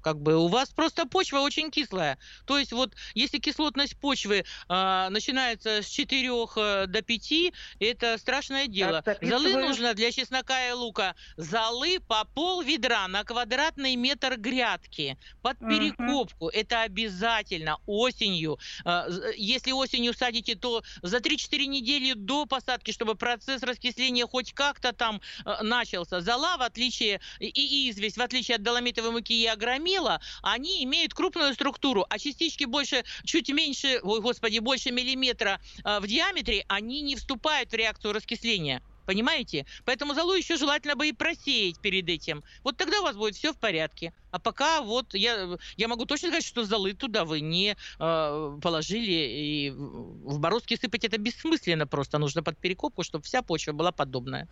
как 0.00 0.20
бы 0.20 0.36
у 0.36 0.48
вас 0.48 0.70
просто 0.70 1.06
почва 1.06 1.38
очень 1.38 1.70
кислая. 1.70 2.18
То 2.46 2.58
есть 2.58 2.72
вот 2.72 2.94
если 3.14 3.38
кислотность 3.38 3.96
почвы 3.98 4.44
э, 4.68 5.08
начинается 5.10 5.82
с 5.82 5.86
4 5.86 6.28
э, 6.28 6.86
до 6.86 7.02
5, 7.02 7.32
это 7.80 8.18
страшное 8.18 8.66
дело. 8.66 9.02
Так, 9.02 9.18
Золы 9.22 9.54
нужно 9.56 9.94
для 9.94 10.12
чеснока 10.12 10.68
и 10.68 10.72
лука. 10.72 11.14
Золы 11.36 12.00
по 12.00 12.24
пол 12.24 12.62
ведра 12.62 13.08
на 13.08 13.24
квадратный 13.24 13.96
метр 13.96 14.36
грядки 14.36 15.18
под 15.42 15.58
перекопку. 15.58 16.46
Угу. 16.46 16.50
Это 16.50 16.82
обязательно 16.82 17.78
осенью. 17.86 18.58
Э, 18.84 19.08
если 19.36 19.72
осенью 19.72 20.14
садите, 20.14 20.54
то 20.54 20.82
за 21.02 21.18
3-4 21.18 21.66
недели 21.66 22.12
до 22.14 22.46
посадки, 22.46 22.90
чтобы 22.90 23.14
процесс 23.14 23.62
раскисления 23.62 24.26
хоть 24.26 24.52
как-то 24.52 24.92
там 24.92 25.20
э, 25.44 25.62
начался. 25.62 26.20
Зола, 26.20 26.56
в 26.56 26.62
отличие 26.62 27.20
и 27.38 27.90
известь, 27.90 28.16
в 28.16 28.22
отличие 28.22 28.56
от 28.56 28.62
доломитовой 28.62 29.10
муки 29.10 29.42
и 29.42 29.46
агромии, 29.46 29.89
мела, 29.90 30.20
они 30.42 30.84
имеют 30.84 31.14
крупную 31.14 31.54
структуру, 31.54 32.06
а 32.08 32.18
частички 32.18 32.64
больше, 32.64 33.04
чуть 33.24 33.48
меньше, 33.50 34.00
ой, 34.02 34.20
господи, 34.20 34.58
больше 34.58 34.90
миллиметра 34.90 35.60
э, 35.84 36.00
в 36.00 36.06
диаметре, 36.06 36.64
они 36.68 37.02
не 37.02 37.16
вступают 37.16 37.70
в 37.72 37.74
реакцию 37.74 38.12
раскисления. 38.12 38.82
Понимаете? 39.06 39.66
Поэтому 39.84 40.14
золу 40.14 40.34
еще 40.34 40.56
желательно 40.56 40.94
бы 40.94 41.08
и 41.08 41.12
просеять 41.12 41.80
перед 41.80 42.08
этим. 42.08 42.44
Вот 42.62 42.76
тогда 42.76 43.00
у 43.00 43.02
вас 43.02 43.16
будет 43.16 43.34
все 43.34 43.52
в 43.52 43.56
порядке. 43.56 44.12
А 44.30 44.38
пока 44.38 44.82
вот 44.82 45.14
я, 45.14 45.58
я 45.76 45.88
могу 45.88 46.04
точно 46.04 46.28
сказать, 46.28 46.44
что 46.44 46.64
золы 46.64 46.92
туда 46.92 47.24
вы 47.24 47.40
не 47.40 47.76
э, 47.98 48.58
положили. 48.62 49.10
И 49.10 49.70
в 49.70 50.38
бороздки 50.38 50.76
сыпать 50.76 51.04
это 51.04 51.18
бессмысленно 51.18 51.88
просто. 51.88 52.18
Нужно 52.18 52.44
под 52.44 52.58
перекопку, 52.58 53.02
чтобы 53.02 53.24
вся 53.24 53.42
почва 53.42 53.72
была 53.72 53.90
подобная. 53.90 54.46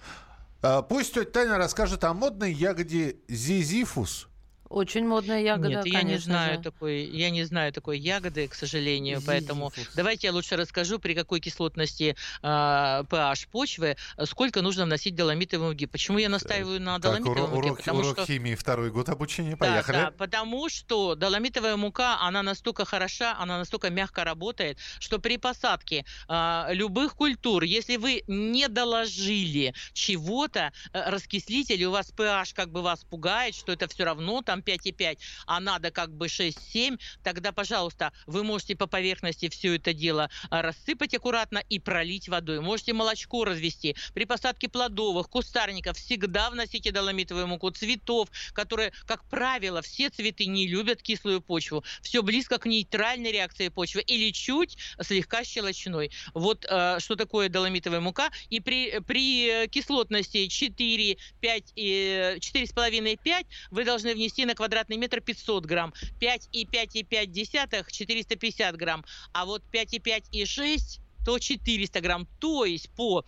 А, 0.60 0.82
пусть 0.82 1.14
тетя 1.14 1.30
Таня 1.30 1.56
расскажет 1.56 2.02
о 2.02 2.12
модной 2.12 2.52
ягоде 2.52 3.16
зизифус. 3.28 4.26
Очень 4.68 5.06
модная 5.06 5.40
ягода, 5.40 5.68
Нет, 5.68 5.86
я 5.86 6.02
не 6.02 6.18
знаю 6.18 6.56
же. 6.56 6.62
такой, 6.62 7.04
я 7.04 7.30
не 7.30 7.44
знаю 7.44 7.72
такой 7.72 7.98
ягоды, 7.98 8.48
к 8.48 8.54
сожалению, 8.54 9.16
Зизифус. 9.16 9.26
поэтому 9.26 9.72
давайте 9.94 10.26
я 10.26 10.32
лучше 10.32 10.56
расскажу, 10.56 10.98
при 10.98 11.14
какой 11.14 11.40
кислотности 11.40 12.16
э, 12.42 12.46
pH 12.46 13.48
почвы, 13.50 13.96
сколько 14.24 14.60
нужно 14.60 14.84
вносить 14.84 15.14
доломитовой 15.14 15.68
муки. 15.68 15.86
Почему 15.86 16.18
я 16.18 16.28
настаиваю 16.28 16.80
на 16.80 16.98
доломитовой 16.98 17.36
так, 17.36 17.48
муке? 17.48 17.68
Урок, 17.68 17.78
потому 17.78 18.00
урок 18.00 18.16
что... 18.16 18.26
химии, 18.26 18.54
второй 18.54 18.90
год 18.90 19.08
обучения, 19.08 19.56
поехали. 19.56 19.96
Да, 19.96 20.04
да, 20.06 20.10
потому 20.10 20.68
что 20.68 21.14
доломитовая 21.14 21.76
мука, 21.76 22.18
она 22.20 22.42
настолько 22.42 22.84
хороша, 22.84 23.36
она 23.38 23.58
настолько 23.58 23.90
мягко 23.90 24.24
работает, 24.24 24.78
что 24.98 25.18
при 25.18 25.38
посадке 25.38 26.04
э, 26.28 26.64
любых 26.72 27.14
культур, 27.14 27.62
если 27.62 27.96
вы 27.96 28.22
не 28.26 28.68
доложили 28.68 29.74
чего-то, 29.94 30.72
э, 30.92 31.10
раскислитель, 31.10 31.84
у 31.84 31.90
вас 31.90 32.12
pH 32.14 32.54
как 32.54 32.70
бы 32.70 32.82
вас 32.82 33.04
пугает, 33.04 33.54
что 33.54 33.72
это 33.72 33.88
все 33.88 34.04
равно 34.04 34.42
там 34.42 34.57
там 34.58 34.74
5,5, 34.74 35.18
а 35.46 35.60
надо 35.60 35.90
как 35.90 36.10
бы 36.10 36.26
6-7, 36.26 36.98
тогда, 37.22 37.52
пожалуйста, 37.52 38.12
вы 38.26 38.44
можете 38.44 38.76
по 38.76 38.86
поверхности 38.86 39.48
все 39.48 39.76
это 39.76 39.92
дело 39.92 40.30
а, 40.50 40.62
рассыпать 40.62 41.14
аккуратно 41.14 41.62
и 41.68 41.78
пролить 41.78 42.28
водой. 42.28 42.60
Можете 42.60 42.92
молочко 42.92 43.44
развести. 43.44 43.96
При 44.14 44.24
посадке 44.24 44.68
плодовых, 44.68 45.28
кустарников 45.28 45.96
всегда 45.96 46.50
вносите 46.50 46.90
доломитовую 46.92 47.46
муку 47.46 47.70
цветов, 47.70 48.28
которые, 48.52 48.92
как 49.06 49.24
правило, 49.24 49.82
все 49.82 50.10
цветы 50.10 50.46
не 50.46 50.66
любят 50.66 51.02
кислую 51.02 51.40
почву. 51.40 51.84
Все 52.02 52.22
близко 52.22 52.58
к 52.58 52.66
нейтральной 52.66 53.32
реакции 53.32 53.68
почвы 53.68 54.02
или 54.02 54.30
чуть 54.30 54.76
слегка 55.00 55.44
щелочной. 55.44 56.10
Вот 56.34 56.66
э, 56.68 56.98
что 57.00 57.16
такое 57.16 57.48
доломитовая 57.48 58.00
мука. 58.00 58.30
И 58.50 58.60
при, 58.60 59.00
при 59.00 59.68
кислотности 59.68 60.46
4, 60.48 61.16
5, 61.40 61.72
4,5-5 61.76 63.46
вы 63.70 63.84
должны 63.84 64.14
внести 64.14 64.44
на 64.48 64.54
квадратный 64.54 64.96
метр 64.96 65.20
500 65.20 65.66
грамм, 65.66 65.94
5,5,5 66.20 67.84
450 67.90 68.76
грамм, 68.76 69.04
а 69.32 69.44
вот 69.44 69.62
5,5 69.72 70.24
и 70.32 70.44
6 70.44 71.00
то 71.24 71.38
400 71.38 72.00
грамм. 72.00 72.26
То 72.40 72.64
есть 72.64 72.90
по 72.90 73.24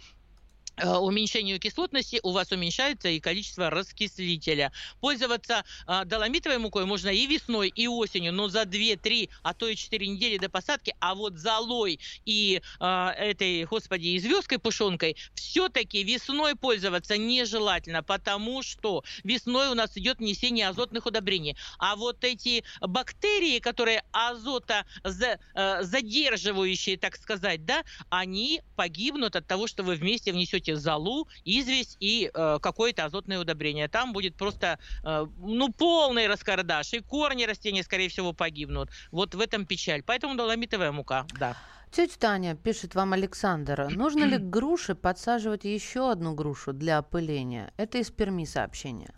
уменьшению 0.84 1.60
кислотности 1.60 2.20
у 2.22 2.32
вас 2.32 2.52
уменьшается 2.52 3.08
и 3.08 3.20
количество 3.20 3.70
раскислителя. 3.70 4.72
Пользоваться 5.00 5.64
э, 5.86 6.04
доломитовой 6.04 6.58
мукой 6.58 6.84
можно 6.84 7.08
и 7.08 7.26
весной, 7.26 7.68
и 7.68 7.86
осенью, 7.86 8.32
но 8.32 8.48
за 8.48 8.62
2-3, 8.62 9.28
а 9.42 9.54
то 9.54 9.68
и 9.68 9.76
4 9.76 10.06
недели 10.06 10.38
до 10.38 10.48
посадки. 10.48 10.94
А 11.00 11.14
вот 11.14 11.34
золой 11.38 12.00
и 12.24 12.60
э, 12.80 13.08
этой, 13.16 13.64
господи, 13.64 14.08
и 14.08 14.18
звездкой 14.18 14.58
пушонкой 14.58 15.16
все-таки 15.34 16.02
весной 16.02 16.54
пользоваться 16.54 17.16
нежелательно, 17.16 18.02
потому 18.02 18.62
что 18.62 19.04
весной 19.24 19.68
у 19.68 19.74
нас 19.74 19.96
идет 19.96 20.18
внесение 20.18 20.68
азотных 20.68 21.06
удобрений. 21.06 21.56
А 21.78 21.96
вот 21.96 22.24
эти 22.24 22.64
бактерии, 22.80 23.58
которые 23.58 24.02
азота 24.12 24.84
за, 25.04 25.38
э, 25.54 25.82
задерживающие, 25.82 26.96
так 26.96 27.16
сказать, 27.16 27.64
да, 27.64 27.84
они 28.08 28.62
погибнут 28.76 29.36
от 29.36 29.46
того, 29.46 29.66
что 29.66 29.82
вы 29.82 29.94
вместе 29.94 30.32
внесете 30.32 30.69
добавите 30.70 30.76
золу, 30.76 31.28
известь 31.44 31.96
и 32.00 32.30
э, 32.32 32.58
какое-то 32.60 33.04
азотное 33.04 33.38
удобрение. 33.40 33.88
Там 33.88 34.12
будет 34.12 34.36
просто, 34.36 34.78
э, 35.04 35.26
ну, 35.38 35.72
полный 35.72 36.26
раскардаш, 36.26 36.94
и 36.94 37.00
корни 37.00 37.44
растения, 37.44 37.82
скорее 37.82 38.08
всего, 38.08 38.32
погибнут. 38.32 38.90
Вот 39.12 39.34
в 39.34 39.40
этом 39.40 39.66
печаль. 39.66 40.02
Поэтому 40.02 40.36
доломитовая 40.36 40.92
мука, 40.92 41.26
да. 41.38 41.56
Тетя 41.92 42.14
Таня, 42.18 42.54
пишет 42.54 42.94
вам 42.94 43.12
Александр, 43.12 43.88
нужно 43.96 44.24
ли 44.24 44.38
к 44.38 44.50
груше 44.50 44.94
подсаживать 44.94 45.64
еще 45.64 46.10
одну 46.10 46.34
грушу 46.34 46.72
для 46.72 46.98
опыления? 46.98 47.72
Это 47.76 47.98
из 47.98 48.10
Перми 48.10 48.44
сообщение. 48.44 49.14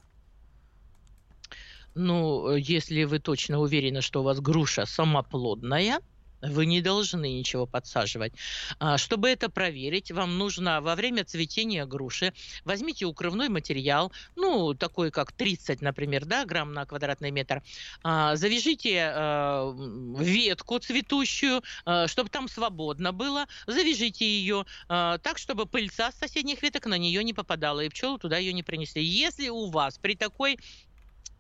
Ну, 1.95 2.57
если 2.57 3.05
вы 3.05 3.19
точно 3.19 3.59
уверены, 3.59 4.01
что 4.01 4.21
у 4.21 4.25
вас 4.25 4.41
груша 4.41 4.87
самоплодная, 4.87 6.01
вы 6.43 6.67
не 6.67 6.81
должны 6.81 7.39
ничего 7.39 7.67
подсаживать. 7.67 8.33
А, 8.79 8.99
чтобы 8.99 9.31
это 9.31 9.49
проверить, 9.49 10.11
вам 10.11 10.39
нужно 10.39 10.81
во 10.81 10.95
время 10.95 11.25
цветения 11.25 11.87
груши 11.87 12.33
возьмите 12.65 13.07
укрывной 13.07 13.49
материал, 13.49 14.13
ну, 14.37 14.75
такой 14.75 15.11
как 15.11 15.33
30, 15.33 15.81
например, 15.81 16.25
да, 16.25 16.45
грамм 16.45 16.73
на 16.73 16.85
квадратный 16.85 17.31
метр, 17.31 17.63
а, 18.03 18.37
завяжите 18.37 19.13
а, 19.15 19.73
ветку 20.19 20.79
цветущую, 20.79 21.63
чтобы 22.07 22.29
там 22.31 22.49
свободно 22.49 23.13
было, 23.13 23.47
завяжите 23.67 24.25
ее 24.25 24.65
так, 24.89 25.39
чтобы 25.39 25.67
пыльца 25.67 26.11
с 26.11 26.17
соседних 26.17 26.63
веток 26.63 26.87
на 26.87 26.99
нее 26.99 27.23
не 27.23 27.33
попадала, 27.33 27.81
и 27.81 27.89
пчелы 27.89 28.19
туда 28.19 28.39
ее 28.39 28.53
не 28.53 28.63
принесли. 28.63 29.03
Если 29.05 29.49
у 29.49 29.71
вас 29.71 29.99
при 29.99 30.15
такой 30.15 30.59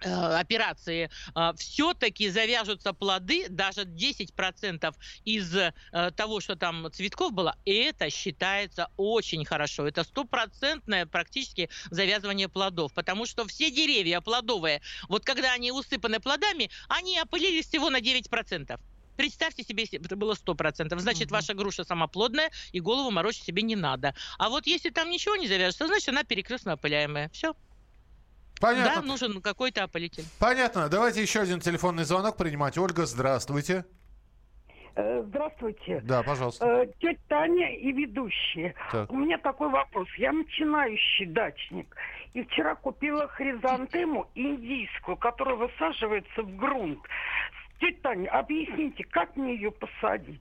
операции 0.04 1.10
э, 1.34 1.52
все-таки 1.56 2.28
завяжутся 2.28 2.92
плоды, 2.92 3.46
даже 3.48 3.82
10% 3.82 4.94
из 5.24 5.56
э, 5.56 5.72
того, 6.16 6.40
что 6.40 6.56
там 6.56 6.90
цветков 6.92 7.32
было, 7.32 7.56
это 7.64 8.10
считается 8.10 8.88
очень 8.96 9.44
хорошо. 9.44 9.86
Это 9.86 10.04
стопроцентное 10.04 11.06
практически 11.06 11.68
завязывание 11.90 12.48
плодов, 12.48 12.92
потому 12.94 13.26
что 13.26 13.46
все 13.46 13.70
деревья 13.70 14.20
плодовые, 14.20 14.80
вот 15.08 15.24
когда 15.24 15.52
они 15.52 15.72
усыпаны 15.72 16.20
плодами, 16.20 16.70
они 16.88 17.18
опылились 17.18 17.66
всего 17.66 17.90
на 17.90 18.00
9%. 18.00 18.80
Представьте 19.16 19.62
себе, 19.62 19.84
это 19.84 20.16
было 20.16 20.34
100%. 20.34 20.98
Значит, 20.98 21.26
угу. 21.26 21.34
ваша 21.34 21.54
груша 21.54 21.84
сама 21.84 22.06
плодная, 22.06 22.50
и 22.72 22.80
голову 22.80 23.10
морочить 23.10 23.44
себе 23.44 23.62
не 23.62 23.76
надо. 23.76 24.14
А 24.38 24.48
вот 24.48 24.66
если 24.66 24.90
там 24.90 25.10
ничего 25.10 25.36
не 25.36 25.48
завяжется, 25.48 25.86
значит, 25.86 26.08
она 26.08 26.24
перекрестно 26.24 26.74
опыляемая. 26.74 27.28
Все. 27.30 27.54
Понятно. 28.62 29.02
Да, 29.02 29.06
нужен 29.06 29.42
какой-то 29.42 29.82
опылитель. 29.82 30.24
Понятно. 30.38 30.88
Давайте 30.88 31.20
еще 31.20 31.40
один 31.40 31.58
телефонный 31.58 32.04
звонок 32.04 32.36
принимать. 32.36 32.78
Ольга, 32.78 33.06
здравствуйте. 33.06 33.84
Э, 34.94 35.24
здравствуйте. 35.26 36.00
Да, 36.04 36.22
пожалуйста. 36.22 36.64
Э, 36.64 36.86
тетя 37.00 37.18
Таня 37.28 37.74
и 37.76 37.90
ведущие. 37.90 38.76
Так. 38.92 39.10
У 39.10 39.16
меня 39.16 39.38
такой 39.38 39.68
вопрос. 39.68 40.06
Я 40.16 40.30
начинающий 40.30 41.26
дачник. 41.26 41.96
И 42.34 42.44
вчера 42.44 42.76
купила 42.76 43.26
хризантему 43.26 44.30
индийскую, 44.36 45.16
которая 45.16 45.56
высаживается 45.56 46.42
в 46.42 46.56
грунт. 46.56 47.00
Тетя 47.80 47.98
Таня, 48.02 48.30
объясните, 48.30 49.02
как 49.10 49.34
мне 49.34 49.56
ее 49.56 49.72
посадить? 49.72 50.40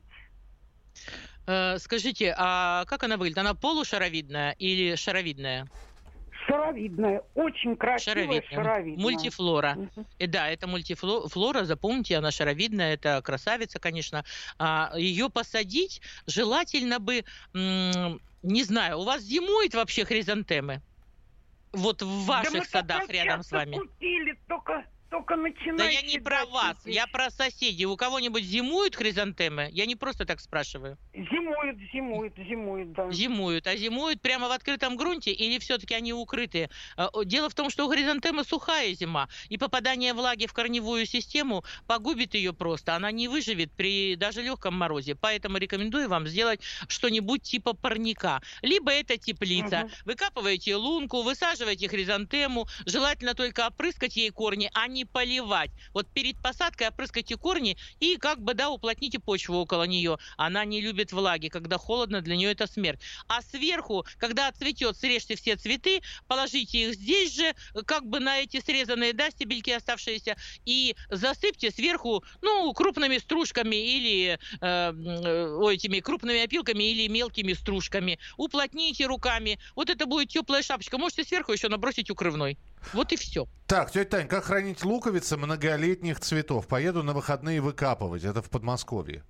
Э, 1.48 1.80
скажите, 1.80 2.36
а 2.38 2.86
как 2.86 3.04
она 3.04 3.18
выглядит? 3.18 3.40
Она 3.40 3.56
полушаровидная 3.56 4.52
или 4.60 4.94
шаровидная? 4.94 5.68
Шаровидная, 6.48 7.24
очень 7.36 7.76
красивая 7.76 8.16
шаровидная. 8.16 8.64
шаровидная. 8.64 9.04
Мультифлора. 9.04 9.78
Угу. 9.78 10.06
И 10.20 10.28
да, 10.28 10.50
это 10.50 10.68
мультифлора, 10.68 11.66
запомните, 11.66 12.18
она 12.18 12.32
шаровидная, 12.32 12.94
это 12.94 13.22
красавица, 13.22 13.80
конечно. 13.80 14.24
А, 14.58 14.92
ее 14.96 15.30
посадить 15.30 16.02
желательно 16.26 17.00
бы, 17.00 17.24
не 17.54 18.64
знаю, 18.64 19.00
у 19.00 19.04
вас 19.04 19.22
зимует 19.22 19.74
вообще 19.74 20.06
хризантемы? 20.06 20.82
Вот 21.74 22.02
в 22.02 22.26
ваших 22.26 22.64
да 22.64 22.80
садах 22.80 23.10
рядом 23.10 23.44
с 23.44 23.52
вами. 23.52 23.78
Купили, 23.78 24.38
только 24.48 24.86
только 25.12 25.36
начинающие 25.36 25.78
Да 25.78 25.90
я 25.90 26.02
не 26.02 26.20
про 26.20 26.46
вас, 26.46 26.78
я 26.86 27.06
про 27.06 27.30
соседей. 27.30 27.86
У 27.86 27.96
кого-нибудь 27.98 28.44
зимуют 28.44 28.96
хризантемы? 28.96 29.68
Я 29.72 29.86
не 29.86 29.96
просто 29.96 30.26
так 30.26 30.40
спрашиваю. 30.40 30.98
Зимуют, 31.14 31.78
зимуют, 31.94 32.34
зимуют, 32.38 32.94
да. 32.94 33.12
Зимуют. 33.12 33.68
А 33.68 33.76
зимуют 33.76 34.22
прямо 34.22 34.48
в 34.48 34.52
открытом 34.52 34.96
грунте 34.96 35.32
или 35.32 35.60
все-таки 35.60 35.94
они 35.94 36.14
укрытые? 36.14 36.70
А, 36.96 37.10
дело 37.26 37.50
в 37.50 37.54
том, 37.54 37.70
что 37.70 37.86
у 37.86 37.90
хризантемы 37.90 38.46
сухая 38.46 38.94
зима, 38.94 39.28
и 39.50 39.58
попадание 39.58 40.14
влаги 40.14 40.48
в 40.48 40.54
корневую 40.54 41.06
систему 41.06 41.64
погубит 41.88 42.34
ее 42.34 42.54
просто. 42.54 42.96
Она 42.96 43.12
не 43.12 43.28
выживет 43.28 43.72
при 43.74 44.16
даже 44.16 44.42
легком 44.42 44.76
морозе. 44.76 45.16
Поэтому 45.16 45.58
рекомендую 45.58 46.08
вам 46.08 46.26
сделать 46.26 46.62
что-нибудь 46.88 47.44
типа 47.44 47.74
парника. 47.74 48.42
Либо 48.62 48.92
это 48.92 49.18
теплица. 49.18 49.82
Угу. 49.82 49.92
Выкапываете 50.06 50.78
лунку, 50.78 51.22
высаживаете 51.22 51.90
хризантему, 51.90 52.66
желательно 52.86 53.34
только 53.34 53.68
опрыскать 53.68 54.16
ей 54.16 54.30
корни, 54.30 54.72
а 54.74 54.88
не 54.88 55.01
не 55.02 55.06
поливать. 55.06 55.72
Вот 55.94 56.08
перед 56.08 56.38
посадкой 56.38 56.90
опрыскайте 56.90 57.36
корни 57.36 57.76
и 58.00 58.18
как 58.18 58.40
бы, 58.40 58.54
да, 58.54 58.70
уплотните 58.70 59.20
почву 59.20 59.58
около 59.58 59.84
нее. 59.84 60.18
Она 60.38 60.64
не 60.64 60.80
любит 60.80 61.12
влаги. 61.12 61.48
Когда 61.48 61.78
холодно, 61.78 62.22
для 62.22 62.36
нее 62.36 62.52
это 62.52 62.68
смерть. 62.68 63.00
А 63.28 63.42
сверху, 63.42 64.06
когда 64.20 64.48
отцветет, 64.48 64.96
срежьте 64.98 65.36
все 65.36 65.56
цветы, 65.56 66.02
положите 66.28 66.90
их 66.90 66.94
здесь 66.94 67.36
же, 67.36 67.56
как 67.86 68.06
бы 68.06 68.20
на 68.20 68.40
эти 68.40 68.62
срезанные, 68.62 69.14
да, 69.14 69.32
стебельки 69.32 69.72
оставшиеся, 69.72 70.36
и 70.66 70.96
засыпьте 71.10 71.72
сверху, 71.72 72.24
ну, 72.42 72.72
крупными 72.74 73.18
стружками 73.18 73.76
или 73.76 74.38
э, 74.38 74.38
э, 74.62 75.74
этими 75.74 76.00
крупными 76.00 76.44
опилками 76.44 76.84
или 76.84 77.08
мелкими 77.08 77.54
стружками. 77.54 78.20
Уплотните 78.38 79.08
руками. 79.08 79.58
Вот 79.76 79.90
это 79.90 80.06
будет 80.06 80.30
теплая 80.30 80.62
шапочка. 80.62 81.00
Можете 81.00 81.24
сверху 81.24 81.54
еще 81.54 81.70
набросить 81.70 82.12
укрывной. 82.12 82.58
Вот 82.94 83.12
и 83.12 83.16
все. 83.16 83.48
Так, 83.68 83.92
тетя 83.92 84.10
Тань, 84.10 84.28
как 84.28 84.46
хранить 84.46 84.84
луковицы 84.84 85.38
многолетних 85.38 86.20
цветов? 86.20 86.68
Поеду 86.68 87.04
на 87.04 87.14
выходные 87.14 87.62
выкапывать. 87.62 88.24
Это 88.24 88.42
в 88.42 88.50
Подмосковье. 88.50 89.24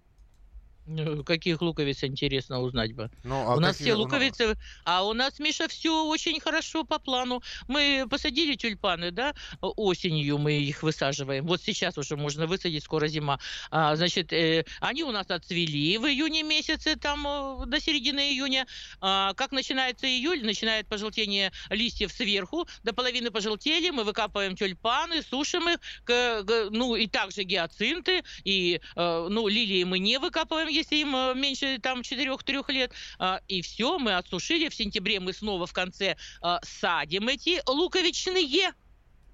Ну, 0.87 1.23
каких 1.23 1.61
луковиц 1.61 2.03
интересно 2.03 2.59
узнать 2.59 2.93
бы. 2.93 3.11
Ну, 3.23 3.35
а 3.47 3.55
у 3.55 3.59
нас 3.59 3.75
все 3.77 3.93
луковицы, 3.93 4.57
а 4.83 5.05
у 5.05 5.13
нас, 5.13 5.39
Миша, 5.39 5.67
все 5.67 6.05
очень 6.05 6.39
хорошо 6.39 6.83
по 6.83 6.97
плану. 6.97 7.41
Мы 7.67 8.07
посадили 8.09 8.55
тюльпаны, 8.55 9.11
да, 9.11 9.33
осенью 9.61 10.37
мы 10.39 10.53
их 10.53 10.81
высаживаем. 10.81 11.45
Вот 11.45 11.61
сейчас 11.61 11.97
уже 11.97 12.17
можно 12.17 12.47
высадить, 12.47 12.83
скоро 12.83 13.07
зима. 13.07 13.39
А, 13.69 13.95
значит, 13.95 14.33
э, 14.33 14.65
они 14.79 15.03
у 15.03 15.11
нас 15.11 15.29
отцвели 15.29 15.97
в 15.97 16.05
июне 16.05 16.43
месяце, 16.43 16.95
там 16.95 17.27
э, 17.27 17.65
до 17.67 17.79
середины 17.79 18.31
июня. 18.31 18.65
А, 19.01 19.33
как 19.35 19.51
начинается 19.51 20.07
июль, 20.07 20.43
начинает 20.43 20.87
пожелтение 20.87 21.51
листьев 21.69 22.11
сверху, 22.11 22.67
до 22.83 22.93
половины 22.93 23.29
пожелтели, 23.29 23.91
мы 23.91 24.03
выкапываем 24.03 24.55
тюльпаны, 24.55 25.21
сушим 25.21 25.69
их, 25.69 25.79
к, 26.03 26.43
к, 26.43 26.69
ну 26.71 26.95
и 26.95 27.07
также 27.07 27.43
гиацинты, 27.43 28.23
и, 28.43 28.81
э, 28.95 29.27
ну, 29.29 29.47
лилии 29.47 29.83
мы 29.83 29.99
не 29.99 30.17
выкапываем, 30.17 30.71
если 30.81 30.97
им 30.97 31.15
э, 31.15 31.33
меньше 31.35 31.79
там 31.79 32.01
4-3 32.01 32.71
лет. 32.71 32.91
А, 33.19 33.41
и 33.47 33.61
все, 33.61 33.97
мы 33.99 34.15
отсушили. 34.15 34.69
В 34.69 34.75
сентябре 34.75 35.19
мы 35.19 35.33
снова 35.33 35.65
в 35.65 35.73
конце 35.73 36.17
а, 36.41 36.59
садим 36.63 37.27
эти 37.27 37.61
луковичные. 37.67 38.73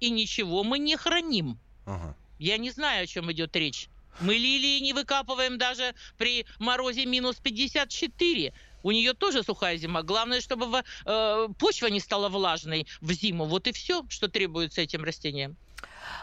И 0.00 0.10
ничего 0.10 0.62
мы 0.62 0.78
не 0.78 0.96
храним. 0.96 1.58
Ага. 1.86 2.14
Я 2.38 2.56
не 2.56 2.70
знаю, 2.70 3.04
о 3.04 3.06
чем 3.06 3.32
идет 3.32 3.56
речь. 3.56 3.88
Мы 4.20 4.34
лилии 4.34 4.80
не 4.80 4.92
выкапываем 4.92 5.58
даже 5.58 5.94
при 6.16 6.46
морозе 6.58 7.06
минус 7.06 7.36
54. 7.36 8.52
У 8.82 8.90
нее 8.92 9.12
тоже 9.14 9.42
сухая 9.42 9.76
зима. 9.76 10.02
Главное, 10.02 10.40
чтобы 10.40 10.84
э, 11.04 11.48
почва 11.58 11.86
не 11.88 12.00
стала 12.00 12.28
влажной 12.28 12.86
в 13.00 13.12
зиму. 13.12 13.44
Вот 13.44 13.66
и 13.66 13.72
все, 13.72 14.04
что 14.08 14.28
требуется 14.28 14.80
этим 14.80 15.04
растениям. 15.04 15.56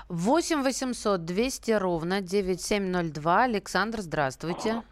8 0.09 0.63
800 0.63 1.25
200 1.25 1.71
ровно 1.71 2.21
9702. 2.21 3.43
Александр, 3.43 4.01
здравствуйте. 4.01 4.83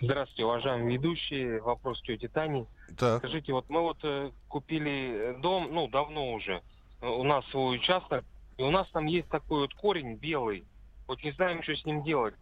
Здравствуйте, 0.00 0.44
уважаемые 0.44 0.98
ведущие. 0.98 1.60
Вопрос 1.62 2.00
тети 2.02 2.28
Тани. 2.28 2.66
Так. 2.98 3.18
Скажите, 3.18 3.52
вот 3.52 3.68
мы 3.70 3.80
вот 3.80 3.98
э, 4.02 4.30
купили 4.48 5.36
дом, 5.40 5.68
ну, 5.72 5.88
давно 5.88 6.32
уже. 6.32 6.62
У 7.00 7.24
нас 7.24 7.44
свой 7.46 7.76
участок. 7.76 8.24
И 8.58 8.62
у 8.62 8.70
нас 8.70 8.88
там 8.90 9.06
есть 9.06 9.28
такой 9.28 9.60
вот 9.60 9.74
корень 9.74 10.14
белый. 10.14 10.64
Вот 11.06 11.22
не 11.22 11.32
знаем, 11.32 11.62
что 11.62 11.74
с 11.74 11.84
ним 11.84 12.02
делать. 12.02 12.34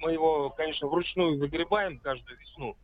Мы 0.00 0.12
его, 0.12 0.50
конечно, 0.50 0.88
вручную 0.88 1.38
выгребаем 1.38 1.98
каждую 1.98 2.38
весну. 2.38 2.76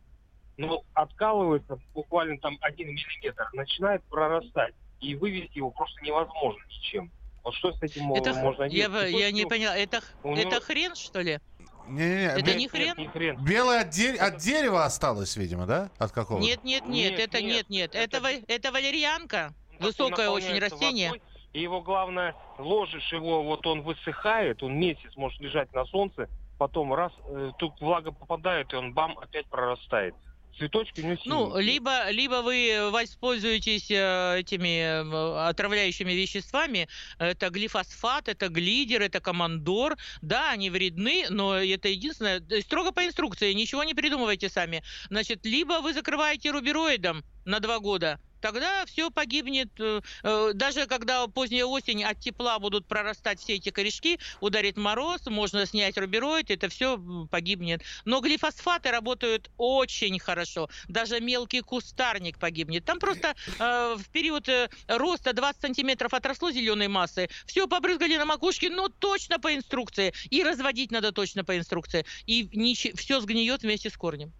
Но 0.57 0.83
откалывается 0.93 1.79
буквально 1.93 2.37
там 2.39 2.57
один 2.61 2.89
миллиметр, 2.89 3.47
начинает 3.53 4.03
прорастать. 4.03 4.73
И 4.99 5.15
вывести 5.15 5.57
его 5.57 5.71
просто 5.71 6.03
невозможно 6.03 6.63
ничем. 6.69 7.11
Вот 7.47 7.55
что 7.55 7.71
с 7.71 7.81
этим 7.81 8.11
это, 8.11 8.33
можно 8.33 8.67
делать? 8.67 9.09
Я, 9.09 9.19
я 9.19 9.31
не 9.31 9.45
поняла, 9.45 9.73
это, 9.73 10.01
него... 10.21 10.35
это 10.35 10.59
хрен, 10.59 10.95
что 10.95 11.21
ли? 11.21 11.39
Не-не-не. 11.87 12.25
Это 12.25 12.41
бе- 12.41 12.55
не 12.55 12.67
хрен? 12.67 12.95
не 12.97 13.07
хрен. 13.07 13.37
Белое 13.41 13.83
от, 13.83 13.89
де- 13.89 14.17
от 14.17 14.35
дерева 14.35 14.83
осталось, 14.83 15.37
видимо, 15.37 15.65
да? 15.65 15.89
От 15.97 16.11
какого? 16.11 16.41
Нет, 16.41 16.65
нет, 16.65 16.85
нет, 16.85 17.11
нет 17.11 17.19
это 17.21 17.41
нет, 17.41 17.69
нет. 17.69 17.95
Это, 17.95 18.17
это, 18.17 18.43
это 18.51 18.71
валерьянка. 18.73 19.53
Высокое 19.79 20.29
очень 20.29 20.59
растение. 20.59 21.11
Водой, 21.11 21.21
и 21.53 21.61
его 21.61 21.79
главное, 21.79 22.35
ложишь 22.57 23.13
его, 23.13 23.41
вот 23.43 23.65
он 23.65 23.81
высыхает, 23.81 24.61
он 24.61 24.77
месяц 24.77 25.15
может 25.15 25.39
лежать 25.39 25.71
на 25.71 25.85
солнце, 25.85 26.27
потом 26.57 26.93
раз, 26.93 27.13
э, 27.29 27.51
тут 27.59 27.79
влага 27.79 28.11
попадает, 28.11 28.73
и 28.73 28.75
он 28.75 28.93
бам, 28.93 29.17
опять 29.19 29.45
прорастает 29.45 30.15
цветочки 30.57 31.01
не 31.01 31.17
Ну, 31.25 31.57
либо, 31.57 32.09
либо 32.09 32.41
вы 32.41 32.89
воспользуетесь 32.91 33.89
э, 33.91 34.39
этими 34.39 34.79
э, 34.79 35.49
отравляющими 35.49 36.11
веществами. 36.11 36.87
Это 37.19 37.49
глифосфат, 37.49 38.27
это 38.27 38.49
глидер, 38.49 39.01
это 39.01 39.19
командор. 39.19 39.97
Да, 40.21 40.51
они 40.51 40.69
вредны, 40.69 41.25
но 41.29 41.55
это 41.55 41.89
единственное. 41.89 42.41
Строго 42.61 42.91
по 42.91 43.05
инструкции, 43.05 43.53
ничего 43.53 43.83
не 43.83 43.93
придумывайте 43.93 44.49
сами. 44.49 44.83
Значит, 45.09 45.45
либо 45.45 45.81
вы 45.81 45.93
закрываете 45.93 46.51
рубероидом 46.51 47.23
на 47.45 47.59
два 47.59 47.79
года, 47.79 48.19
тогда 48.41 48.85
все 48.85 49.09
погибнет. 49.09 49.69
Э, 49.79 50.01
э, 50.23 50.51
даже 50.53 50.85
когда 50.85 51.27
поздняя 51.27 51.65
осень 51.65 52.03
от 52.03 52.19
тепла 52.19 52.59
будут 52.59 52.87
прорастать 52.87 53.39
все 53.39 53.55
эти 53.55 53.69
корешки, 53.69 54.19
ударит 54.41 54.77
мороз, 54.77 55.25
можно 55.27 55.65
снять 55.65 55.97
рубероид, 55.97 56.51
это 56.51 56.69
все 56.69 56.99
погибнет. 57.29 57.81
Но 58.05 58.19
глифосфаты 58.21 58.91
работают 58.91 59.49
очень 59.57 60.19
хорошо. 60.19 60.69
Даже 60.87 61.19
мелкий 61.19 61.61
кустарник 61.61 62.39
погибнет. 62.39 62.85
Там 62.85 62.99
просто 62.99 63.35
э, 63.59 63.95
в 63.97 64.09
период 64.09 64.47
э, 64.49 64.69
роста 64.87 65.33
20 65.33 65.61
сантиметров 65.61 66.13
отросло 66.13 66.51
зеленой 66.51 66.87
массы, 66.87 67.29
все 67.45 67.67
побрызгали 67.67 68.17
на 68.17 68.25
макушке, 68.25 68.69
но 68.69 68.89
точно 68.89 69.39
по 69.39 69.55
инструкции. 69.55 70.13
И 70.29 70.43
разводить 70.43 70.91
надо 70.91 71.11
точно 71.11 71.43
по 71.43 71.57
инструкции. 71.57 72.05
И 72.25 72.43
нич- 72.53 72.95
все 72.95 73.19
сгниет 73.21 73.63
вместе 73.63 73.89
с 73.89 73.97
корнем. 73.97 74.33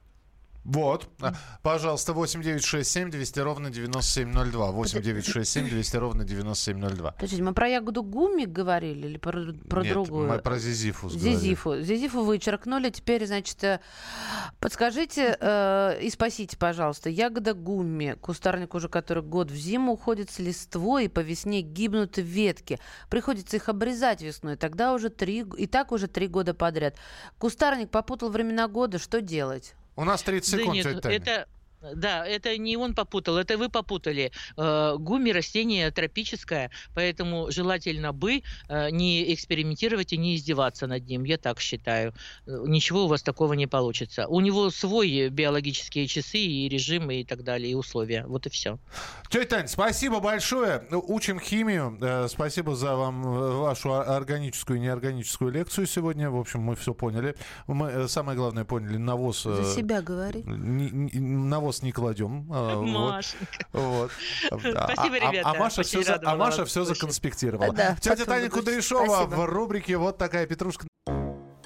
Вот. 0.67 1.07
Пожалуйста, 1.63 2.11
8967 2.11 3.09
200 3.09 3.39
ровно 3.39 3.69
9702. 3.69 4.71
8967 4.71 5.69
200 5.69 5.95
ровно 5.95 6.25
9702. 6.25 7.11
Подождите, 7.11 7.41
мы 7.41 7.53
про 7.53 7.69
ягоду 7.69 8.03
гуми 8.03 8.43
говорили 8.43 9.07
или 9.07 9.17
про, 9.17 9.53
про 9.69 9.81
Нет, 9.81 9.93
другую? 9.93 10.27
мы 10.27 10.39
про 10.39 10.59
Зизифу 10.59 11.09
Зизифу. 11.09 11.69
Говорили. 11.69 11.85
Зизифу 11.87 12.23
вычеркнули. 12.23 12.89
Теперь, 12.89 13.25
значит, 13.25 13.63
э, 13.63 13.79
подскажите 14.59 15.37
э, 15.39 16.01
и 16.01 16.09
спасите, 16.09 16.57
пожалуйста. 16.57 17.09
Ягода 17.09 17.53
гуми. 17.53 18.17
Кустарник 18.19 18.75
уже 18.75 18.89
который 18.89 19.23
год 19.23 19.49
в 19.49 19.55
зиму 19.55 19.93
уходит 19.93 20.29
с 20.31 20.39
листвой, 20.39 21.05
и 21.05 21.07
по 21.07 21.21
весне 21.21 21.61
гибнут 21.61 22.17
ветки. 22.17 22.77
Приходится 23.09 23.55
их 23.55 23.69
обрезать 23.69 24.21
весной. 24.21 24.57
Тогда 24.57 24.93
уже 24.93 25.09
три... 25.09 25.45
И 25.57 25.65
так 25.65 25.93
уже 25.93 26.07
три 26.07 26.27
года 26.27 26.53
подряд. 26.53 26.97
Кустарник 27.37 27.89
попутал 27.89 28.29
времена 28.29 28.67
года. 28.67 28.99
Что 28.99 29.21
делать? 29.21 29.73
У 29.97 30.03
нас 30.05 30.21
30 30.21 30.59
секунд. 30.59 30.83
Да 30.83 30.93
нет, 30.93 31.05
это, 31.05 31.47
да, 31.81 32.25
это 32.25 32.57
не 32.57 32.75
он 32.75 32.93
попутал, 32.93 33.37
это 33.37 33.57
вы 33.57 33.69
попутали. 33.69 34.31
Э, 34.57 34.95
гуми 34.97 35.29
растение 35.29 35.91
тропическое, 35.91 36.71
поэтому 36.95 37.51
желательно 37.51 38.13
бы 38.13 38.41
э, 38.67 38.89
не 38.89 39.33
экспериментировать 39.33 40.13
и 40.13 40.17
не 40.17 40.35
издеваться 40.35 40.87
над 40.87 41.05
ним, 41.07 41.23
я 41.23 41.37
так 41.37 41.59
считаю. 41.59 42.13
Э, 42.47 42.63
ничего 42.65 43.05
у 43.05 43.07
вас 43.07 43.21
такого 43.21 43.53
не 43.53 43.67
получится. 43.67 44.27
У 44.27 44.39
него 44.41 44.71
свой 44.71 45.29
биологические 45.29 46.07
часы 46.07 46.39
и 46.39 46.67
режимы 46.67 47.21
и 47.21 47.23
так 47.23 47.43
далее, 47.43 47.71
и 47.71 47.75
условия. 47.75 48.25
Вот 48.27 48.47
и 48.47 48.49
все. 48.49 48.79
Тетя 49.29 49.57
Тань, 49.57 49.67
спасибо 49.67 50.19
большое. 50.19 50.83
Учим 50.91 51.39
химию. 51.39 51.97
Спасибо 52.27 52.75
за 52.75 52.95
вам 52.95 53.21
вашу 53.21 53.93
органическую 53.93 54.77
и 54.77 54.81
неорганическую 54.81 55.51
лекцию 55.51 55.85
сегодня. 55.85 56.29
В 56.29 56.37
общем, 56.37 56.61
мы 56.61 56.75
все 56.75 56.93
поняли. 56.93 57.35
Мы, 57.67 58.07
самое 58.07 58.37
главное, 58.37 58.65
поняли 58.65 58.97
навоз... 58.97 59.43
За 59.43 59.63
себя 59.63 60.01
говори. 60.01 60.43
Навоз 60.43 61.66
навоз 61.67 61.81
не 61.81 61.91
кладем. 61.91 62.47
А, 62.51 62.81
Машенька. 62.81 63.65
Вот. 63.73 64.11
Спасибо, 64.45 65.15
ребята. 65.17 65.41
А, 65.43 65.51
а 65.51 65.59
Маша 65.59 65.83
все, 65.83 66.03
за, 66.03 66.19
а 66.23 66.35
Маша 66.35 66.65
все 66.65 66.83
законспектировала. 66.83 67.73
Да, 67.73 67.95
Тетя 67.99 68.25
Таня 68.25 68.49
Кудряшова 68.49 69.25
в 69.25 69.45
рубрике 69.45 69.97
«Вот 69.97 70.17
такая 70.17 70.45
петрушка». 70.45 70.87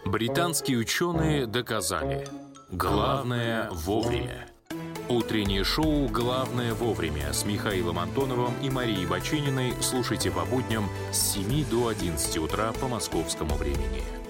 Британские 0.05 0.77
ученые 0.77 1.45
доказали. 1.45 2.27
Главное 2.71 3.69
вовремя. 3.71 4.47
Утреннее 5.09 5.63
шоу 5.63 6.07
«Главное 6.07 6.73
вовремя» 6.73 7.33
с 7.33 7.45
Михаилом 7.45 7.99
Антоновым 7.99 8.53
и 8.61 8.69
Марией 8.69 9.05
Бачининой 9.05 9.73
слушайте 9.81 10.31
по 10.31 10.45
будням 10.45 10.89
с 11.11 11.33
7 11.33 11.65
до 11.69 11.89
11 11.89 12.37
утра 12.37 12.71
по 12.79 12.87
московскому 12.87 13.55
времени. 13.55 14.20